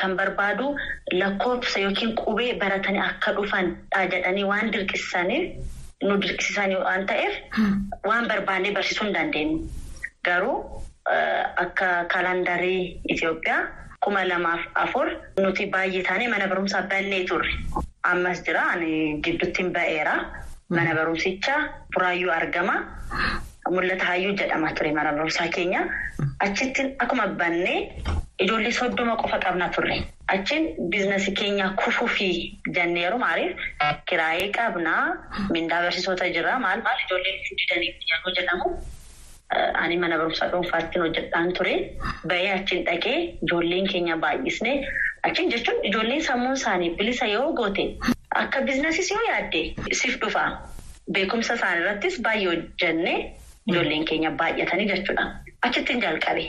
kan 0.00 0.16
barbaadu 0.16 0.68
lakkoofsa 1.12 1.80
yookiin 1.84 2.14
qubee 2.20 2.52
baratanii 2.60 3.00
akka 3.06 3.32
dhufanidha 3.38 4.04
jedhanii 4.14 4.44
waan 4.50 4.72
dirqisaniif 4.72 5.44
nu 6.08 6.16
dirqisiisanii 6.22 6.76
waan 6.84 7.06
ta'eef 7.06 7.34
waan 8.08 8.28
barbaannee 8.28 8.72
barsiisuu 8.78 9.04
hin 9.06 9.14
dandeenyu. 9.14 9.58
Garuu 10.24 10.56
akka 11.64 11.88
kalandarii 12.14 13.00
Itoophiyaa 13.14 13.60
kuma 14.04 14.24
lamaaf 14.28 14.60
afur 14.84 15.08
nuti 15.40 15.66
baay'ee 15.76 16.02
taanee 16.08 16.28
mana 16.34 16.46
barumsaa 16.48 16.82
bannee 16.92 17.24
turre. 17.32 17.52
Ammas 18.12 18.42
jira 18.46 18.64
gidduutti 19.24 19.64
ba'eera. 19.78 20.14
Mana 20.68 20.94
barumsichaa 20.94 21.60
buraayyuu 21.94 22.30
argama. 22.32 22.74
Mul'ata 23.76 24.04
hayyuu 24.10 24.34
jedhama 24.40 24.72
ture 24.74 24.92
mana 24.92 25.12
barumsaa 25.12 25.48
keenya. 25.56 25.80
Achitti 26.40 26.82
akkuma 27.04 27.26
bannee 27.40 27.78
ijoollee 28.44 28.72
soddoma 28.72 29.16
qofa 29.22 29.38
qabna 29.44 29.68
turre. 29.74 29.96
Achiin 30.34 30.68
biizinasii 30.90 31.34
keenya 31.40 31.66
kufuufi 31.80 32.28
jenneeru 32.76 33.18
maaliif 33.18 33.56
kiraayee 34.08 34.50
qabnaa 34.58 35.02
mindaa 35.56 35.82
barsiisota 35.86 36.28
jira 36.36 36.58
maal 36.64 36.80
maal 36.86 36.98
ijoolleen 37.06 37.38
fidaniif 37.48 37.96
yeroo 38.12 38.32
jedhamu. 38.38 38.70
Ani 39.82 39.96
mana 39.96 40.18
barumsaa 40.20 40.48
dhuunfaatti 40.52 40.98
hojjetaan 41.04 41.52
ture. 41.58 41.74
Bahee 42.28 42.52
achiin 42.54 42.84
dhaqee 42.88 43.16
ijoolleen 43.48 43.86
keenya 43.92 44.16
baay'isne 44.24 44.74
achiin 45.28 45.50
jechuun 45.56 45.84
ijoolleen 45.90 46.22
sammuun 46.30 46.56
isaanii 46.60 46.90
bilisa 46.98 47.26
yoo 47.34 47.52
goote 47.52 47.86
akka 48.42 48.60
biizinasiis 48.70 49.10
yoo 49.10 49.22
yaadde 49.28 49.62
siif 50.00 50.18
dhufa. 50.24 50.44
Beekumsa 51.12 51.54
isaanii 51.60 51.82
irrattis 51.84 52.20
baay'ee 52.28 52.48
hojjennee 52.54 53.18
ijoolleen 53.68 54.04
keenya 54.10 54.30
baay'atanii 54.40 54.88
jechuudha. 54.92 55.24
Achittiin 55.62 56.00
jalqabe. 56.06 56.44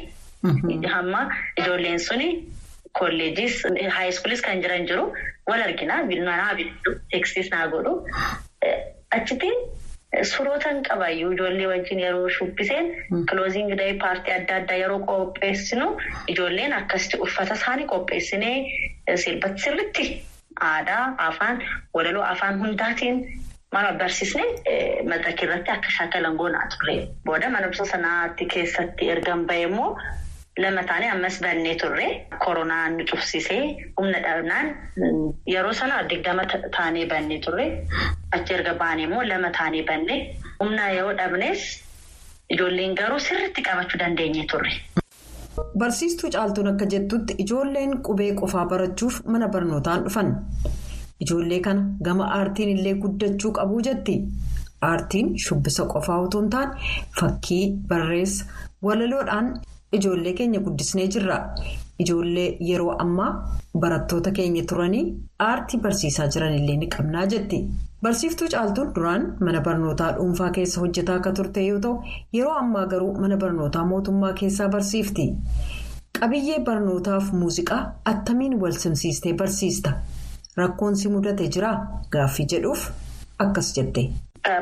Hamma 0.94 1.22
ijoolleen 1.64 2.00
suni 2.00 2.30
kolleejiis 3.00 3.64
haayiskuulis 3.98 4.42
kan 4.42 4.62
jiran 4.64 4.88
jiru 4.92 5.04
wal 5.50 5.62
arginaa 5.68 6.02
naa 6.04 6.54
bidduu 6.62 6.94
teeksiis 7.12 7.50
naa 7.52 7.68
godhu 7.68 7.94
achittiin. 9.18 9.60
Surootaan 10.30 10.80
qabayyuu 10.88 11.32
ijoollee 11.34 11.68
wajjin 11.68 12.00
yeroo 12.04 12.30
shubbiseen 12.38 12.88
kilooziing 13.30 13.76
dayii 13.78 13.98
paartii 14.04 14.34
adda 14.34 14.56
addaa 14.62 14.78
yeroo 14.82 15.00
qopheessinu 15.10 15.90
ijoolleen 16.34 16.74
akkasitti 16.74 17.18
uffata 17.26 17.54
isaanii 17.60 17.86
qopheessinee 17.92 18.56
sirriitti 19.26 20.08
aadaa 20.70 21.04
afaan 21.28 21.62
walaloo 21.94 22.24
afaan 22.32 22.60
hundaatiin 22.64 23.22
mana 23.74 23.92
barsiisnee 24.00 25.04
madraka 25.12 25.44
irratti 25.46 25.72
akka 25.76 25.90
shaakalan 25.98 26.38
goonaa 26.42 26.68
turre. 26.74 26.96
Booda 27.26 27.50
mana 27.50 27.68
barumsa 27.68 27.86
sanaatti 27.94 28.46
keessatti 28.54 29.10
ergan 29.16 29.46
bahe 29.50 29.64
immoo 29.68 29.90
lama 30.64 30.84
taanee 30.92 31.10
ammas 31.16 31.38
bannee 31.44 31.76
turre 31.84 32.08
koronaan 32.46 32.98
nu 32.98 33.04
cufsisee 33.12 33.62
humna 34.00 34.20
dhabnaan 34.26 34.72
yeroo 35.54 35.74
sana 35.82 36.00
digdama 36.14 36.44
taanee 36.78 37.06
bannee 37.14 37.40
turre. 37.46 37.68
Achi 38.38 38.54
erga 38.58 38.74
baane 38.82 39.04
immoo 39.08 39.24
lama 39.34 39.52
taanee 39.60 39.84
banne 39.92 40.18
humna 40.64 40.90
yoo 40.98 41.14
dhabnes 41.22 41.68
ijoolleen 42.56 42.96
garuu 43.02 43.20
sirriitti 43.28 43.62
qabachuu 43.70 44.00
dandeenye 44.04 44.46
turre. 44.52 44.74
Barsiistuu 45.80 46.30
caaltuun 46.36 46.68
akka 46.74 46.86
jettutti 46.96 47.36
ijoolleen 47.46 47.98
qubee 48.08 48.34
qofaa 48.42 48.66
barachuuf 48.74 49.22
mana 49.26 49.48
barnootaan 49.56 50.04
dhufan. 50.06 50.30
Ijoollee 51.26 51.60
kana 51.60 51.82
gama 52.08 52.26
aartiin 52.38 52.70
illee 52.78 52.94
guddachuu 53.04 53.52
qabuu 53.58 53.82
jetti. 53.90 54.16
Aartiin 54.90 55.34
shubbisa 55.46 55.86
qofaa 55.94 56.20
otoo 56.28 56.42
hin 56.42 56.50
taane 56.50 56.74
fakkii 57.20 57.64
barreessa 57.88 58.46
walaloodhaan 58.84 59.50
ijoollee 59.98 60.34
keenya 60.34 60.60
guddisnee 60.68 61.08
jirra. 61.16 61.40
Ijoollee 62.00 62.48
yeroo 62.70 62.96
ammaa 63.06 63.32
barattoota 63.80 64.32
keenya 64.32 64.64
turanii 64.72 65.04
aartii 65.48 65.80
barsiisaa 65.86 66.28
jiran 66.36 66.54
illee 66.60 66.78
ni 66.84 66.88
qabnaa 66.96 67.26
jetti. 67.34 67.60
Barsiiftuu 68.02 68.48
caaltuun 68.54 68.94
duraan 68.96 69.26
mana 69.48 69.62
barnootaa 69.62 70.12
dhuunfaa 70.18 70.50
keessa 70.58 70.82
hojjetaa 70.82 71.16
akka 71.20 71.32
turte 71.40 71.66
yoo 71.68 71.80
ta'u 71.86 71.98
yeroo 72.38 72.54
ammaa 72.62 72.86
garuu 72.94 73.12
mana 73.26 73.38
barnootaa 73.42 73.84
mootummaa 73.90 74.32
keessaa 74.44 74.70
barsiifti. 74.78 75.26
Qabiyyee 76.20 76.60
barnootaaf 76.70 77.32
muuziqaa 77.42 77.82
attamiin 78.14 78.56
wal 78.62 78.72
simsiistee 78.86 79.34
barsiista? 79.44 79.94
Rakkoon 80.58 80.96
si 80.96 81.08
mudate 81.10 81.48
jiraa? 81.56 81.76
Gaaffii 82.12 82.46
jedhuuf 82.54 82.90
akkas 83.40 83.74
jette. 83.78 84.10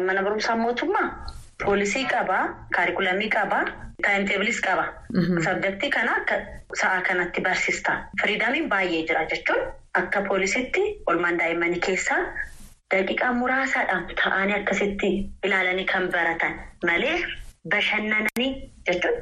Mana 0.06 0.24
barumsaa 0.24 0.56
mootummaa 0.56 1.08
poolisii 1.64 2.06
qabaa, 2.06 2.44
kaarikulamii 2.76 3.30
qabaa, 3.30 3.64
taayimteebilis 4.04 4.60
qaba. 4.62 4.86
Sabjektii 5.46 5.90
kana 5.90 6.12
akka 6.22 6.36
sa'a 6.82 7.02
kanatti 7.08 7.42
barsiista. 7.42 7.96
Firiidamiin 8.22 8.70
baay'ee 8.70 9.02
jira 9.08 9.24
jechuun 9.32 9.64
akka 9.94 10.22
poolisiitti 10.28 10.84
oolmaan 11.08 11.40
daa'immanii 11.40 11.80
keessaa. 11.88 12.20
Daqiiqaa 12.94 13.34
muraasaadhaan 13.34 14.06
ta'anii 14.24 14.56
akkasitti 14.60 15.10
ilaalanii 15.44 15.86
kan 15.86 16.06
baratan 16.12 16.54
malee 16.86 17.18
bashannananii 17.72 18.52
jechuun 18.88 19.18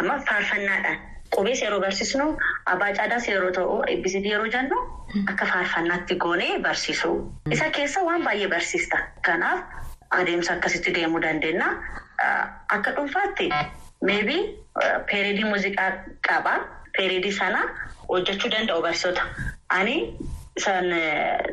amma 0.00 0.18
faarfannaadhaan 0.28 0.98
qubees 1.36 1.60
yeroo 1.62 1.80
barsiisnu 1.80 2.26
abbaa 2.72 2.92
caadaas 2.98 3.28
yeroo 3.28 3.50
ta'u 3.58 3.76
eebbisiifi 3.94 4.30
yeroo 4.34 4.48
jennu 4.54 4.78
akka 5.32 5.46
faarfannaatti 5.52 6.14
goonee 6.24 6.58
barsiisu. 6.66 7.10
Isa 7.56 7.70
keessa 7.70 8.02
waan 8.08 8.24
baay'ee 8.24 8.48
barsiista. 8.54 8.98
Kanaaf 9.26 9.60
adeemsa 10.20 10.52
akkasitti 10.54 10.94
deemuu 10.94 11.20
dandeenya. 11.22 11.68
Akka 12.76 12.90
dhuunfaatti 12.96 13.48
meebii 14.10 14.42
peeridii 15.10 15.44
muuziqaa 15.52 15.90
qaba. 16.28 16.56
Peeridii 16.96 17.32
sana 17.32 17.62
hojjechuu 18.08 18.50
danda'u 18.56 18.82
barsiisota. 18.82 19.22
Ani. 19.68 19.96
Isaan 20.58 20.88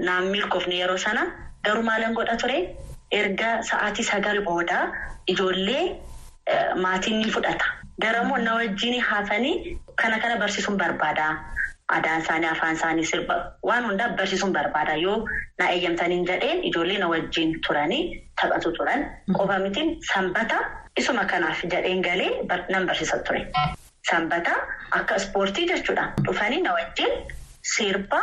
naan 0.05 0.27
milkoofne 0.33 0.75
yeroo 0.81 0.97
sana 0.97 1.23
garuu 1.65 1.83
maalan 1.85 2.13
godha 2.17 2.35
ture 2.41 2.55
erga 3.11 3.49
sa'aatii 3.67 4.05
sagal 4.07 4.39
booda 4.47 4.79
ijoollee 5.33 5.83
maatiin 6.81 7.19
ni 7.21 7.31
fudhata. 7.35 7.65
Garamoo 8.01 8.37
na 8.37 8.55
wajjin 8.55 8.99
hafanii 9.01 9.77
kana 9.95 10.19
kana 10.19 10.37
barsiisuun 10.37 10.77
barbaada. 10.77 11.27
Aadaan 11.95 12.21
isaanii 12.21 12.47
afaan 12.49 12.75
isaanii 12.75 13.05
sirba 13.05 13.35
waan 13.63 13.85
hundaa 13.85 14.09
barsiisuun 14.17 14.53
barbaada 14.53 14.95
yoo 15.05 15.17
na 15.59 15.69
eeyyamtaniin 15.73 16.25
jedheen 16.29 16.63
ijoollee 16.69 16.97
na 16.97 17.07
wajjin 17.13 17.53
turanii 17.67 18.01
taphatu 18.41 18.71
turan. 18.77 19.05
Qofa 19.37 19.59
mitiin 19.59 19.95
sanbata 20.13 20.57
isuma 20.97 21.25
kanaaf 21.25 21.61
jedheen 21.73 22.01
galee 22.01 22.31
nan 22.69 22.87
barsiisa 22.87 23.19
ture. 23.27 23.45
Sanbata 24.09 24.55
akka 24.91 25.15
ispoortii 25.15 25.67
jechuudha. 25.73 26.11
Dhufanii 26.25 26.61
na 26.61 26.73
wajjin. 26.73 27.13
Sirba 27.61 28.21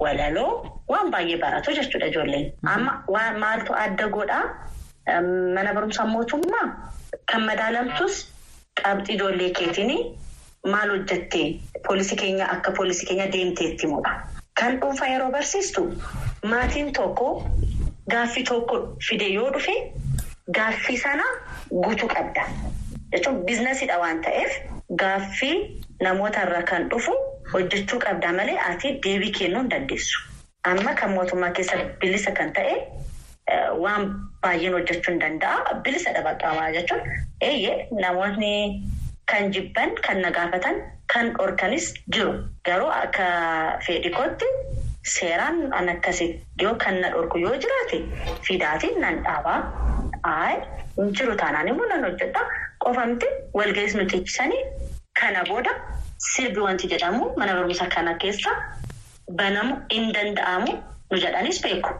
walaloo 0.00 0.80
waan 0.88 1.10
baay'ee 1.10 1.38
baratu 1.40 1.70
jechuudha 1.78 2.06
ijoolleen. 2.06 2.52
Amma 2.66 3.02
maaltu 3.38 3.74
adda 3.84 4.08
godhaa 4.08 4.44
mana 5.54 5.72
barumsaa 5.74 6.06
mootummaa 6.06 6.66
kan 7.30 7.42
madaalamtus 7.44 8.28
qabxii 8.80 9.14
ijoollee 9.16 9.50
keetiin 9.58 9.92
maal 10.72 10.90
hojjettee 10.94 11.46
poolisii 11.86 12.16
keenya 12.22 12.46
akka 12.54 12.70
poolisii 12.76 13.06
keenya 13.08 13.26
deemteetti 13.32 13.86
mudha. 13.86 14.12
Kan 14.60 14.80
dhuunfaa 14.80 15.08
yeroo 15.08 15.30
barsiistu 15.30 15.84
maatiin 16.44 16.92
tokko 16.92 17.28
gaaffii 18.10 18.44
tokko 18.44 18.78
fide 19.08 19.28
yoo 19.34 19.50
dhufe 19.52 19.74
gaaffii 20.58 20.96
sana 20.98 21.24
guutuu 21.70 22.08
qabda. 22.08 22.44
Jechuun 23.12 23.44
biizinasiidha 23.44 23.98
waan 23.98 24.20
ta'eef 24.24 24.52
gaaffii 25.04 25.56
namoota 26.02 26.42
irraa 26.48 26.62
kan 26.62 26.88
dhufu. 26.90 27.12
Hojjechuu 27.52 27.98
qabdaa 28.00 28.32
malee 28.32 28.58
ati 28.70 28.92
deebii 29.06 29.32
kennuu 29.38 29.60
hin 29.60 29.70
dandeessu. 29.70 30.20
Amma 30.64 30.94
kan 30.94 31.10
mootummaa 31.10 31.50
keessa 31.50 31.76
bilisa 32.00 32.30
kan 32.32 32.52
ta'e 32.52 32.76
waan 33.78 34.06
baay'een 34.42 34.72
hojjechuu 34.78 35.12
hin 35.12 35.20
danda'a. 35.24 35.74
Bilisa 35.84 36.12
dha 36.16 36.22
qabamaa 36.42 36.70
jechuun 36.76 37.00
eeyyee 37.50 37.76
namoonni 38.04 38.52
kan 39.32 39.52
jibban 39.56 39.94
kan 40.06 40.20
na 40.22 40.30
gaafatan 40.38 40.76
kan 41.14 41.32
dhorkanis 41.38 41.92
jiru. 42.16 42.32
Garuu 42.68 42.90
akka 42.98 43.26
fedhikootti 43.86 44.46
seeraan 45.14 45.56
an 45.78 45.88
akkasii 45.94 46.28
yoo 46.62 46.74
kan 46.84 47.00
na 47.04 47.10
dhorku 47.14 47.38
yoo 47.44 47.54
jiraate 47.64 47.98
fidaatiin 48.48 49.00
nan 49.06 49.22
dhaabaa. 49.24 49.58
Jiru 51.18 51.34
taanaan 51.42 51.68
immoo 51.72 51.86
nan 51.94 52.04
hojjedha. 52.08 52.42
Qofamti 52.84 53.26
walga'is 53.58 53.94
nuti 53.98 54.16
ibsanii 54.22 54.62
kana 55.20 55.44
booda. 55.50 55.72
Sirbi 56.32 56.60
wanti 56.66 56.88
jedhamu 56.92 57.32
mana 57.36 57.54
barumsa 57.58 57.86
kana 57.94 58.14
keessa 58.24 58.50
banamu 59.40 59.74
hin 59.92 60.12
danda'amu 60.16 60.72
nu 61.10 61.16
jedhanis 61.24 61.62
beeku. 61.64 61.90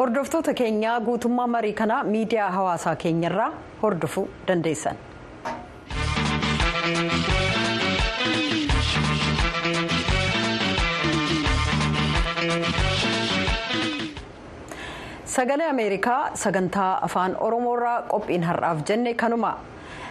Hordoftoota 0.00 0.52
keenyaa 0.60 0.94
guutummaa 1.08 1.46
marii 1.54 1.72
kanaa 1.80 2.02
miidiyaa 2.12 2.50
hawaasaa 2.58 2.96
keenyarraa 3.04 3.50
hordofuu 3.82 4.28
dandeessan. 4.50 5.02
Sagalee 15.24 15.68
Ameerikaa 15.70 16.30
sagantaa 16.34 16.98
afaan 17.04 17.36
Oromoorraa 17.40 18.02
qophiin 18.12 18.42
har'aaf 18.44 18.78
jenne 18.88 19.14
kanuma. 19.14 19.52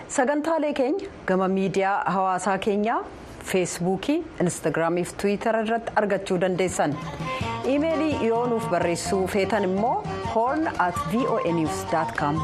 sagantaalee 0.08 0.74
keenya 0.74 1.08
gama 1.28 1.48
miidiyaa 1.48 2.04
hawaasaa 2.14 2.58
keenyaa 2.58 3.02
feesbuukii 3.50 4.16
instaagiraamii 4.46 5.04
fi 5.10 5.14
tiwiitara 5.24 5.60
irratti 5.66 5.92
argachuu 6.02 6.38
dandeessan 6.42 6.96
iimeelii 7.74 8.28
yoo 8.28 8.46
nuuf 8.52 8.66
barreessuu 8.74 9.22
feetan 9.34 9.64
immoo 9.70 9.96
hoorn 10.36 10.68
at 10.86 10.96
voanews 11.14 11.84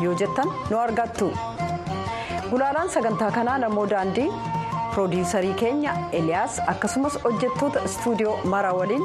yoo 0.03 0.13
jettan 0.21 0.51
nu 0.69 0.79
argattu 0.79 1.29
gulaalaan 2.49 2.89
sagantaa 2.97 3.31
kanaa 3.37 3.57
namoo 3.63 3.85
daandii 3.93 4.27
piroodiisarii 4.91 5.53
keenya 5.63 5.95
eliyaas 6.19 6.59
akkasumas 6.73 7.17
hojjettoota 7.23 7.83
istuudiyoo 7.89 8.37
mara 8.53 8.73
waliin 8.79 9.03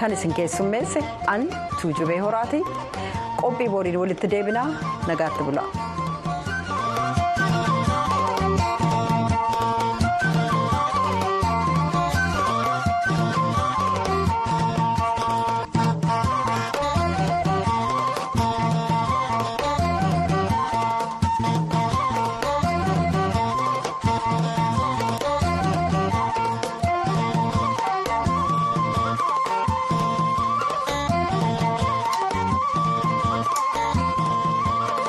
kan 0.00 0.12
isin 0.18 0.34
keessummeesse 0.38 1.04
an 1.34 1.48
tuujubee 1.80 2.18
horaati 2.26 2.62
qophii 3.42 3.68
boodiin 3.74 3.98
walitti 4.04 4.30
deebinaa 4.36 4.66
nagaatti 5.06 5.44
bula. 5.50 5.64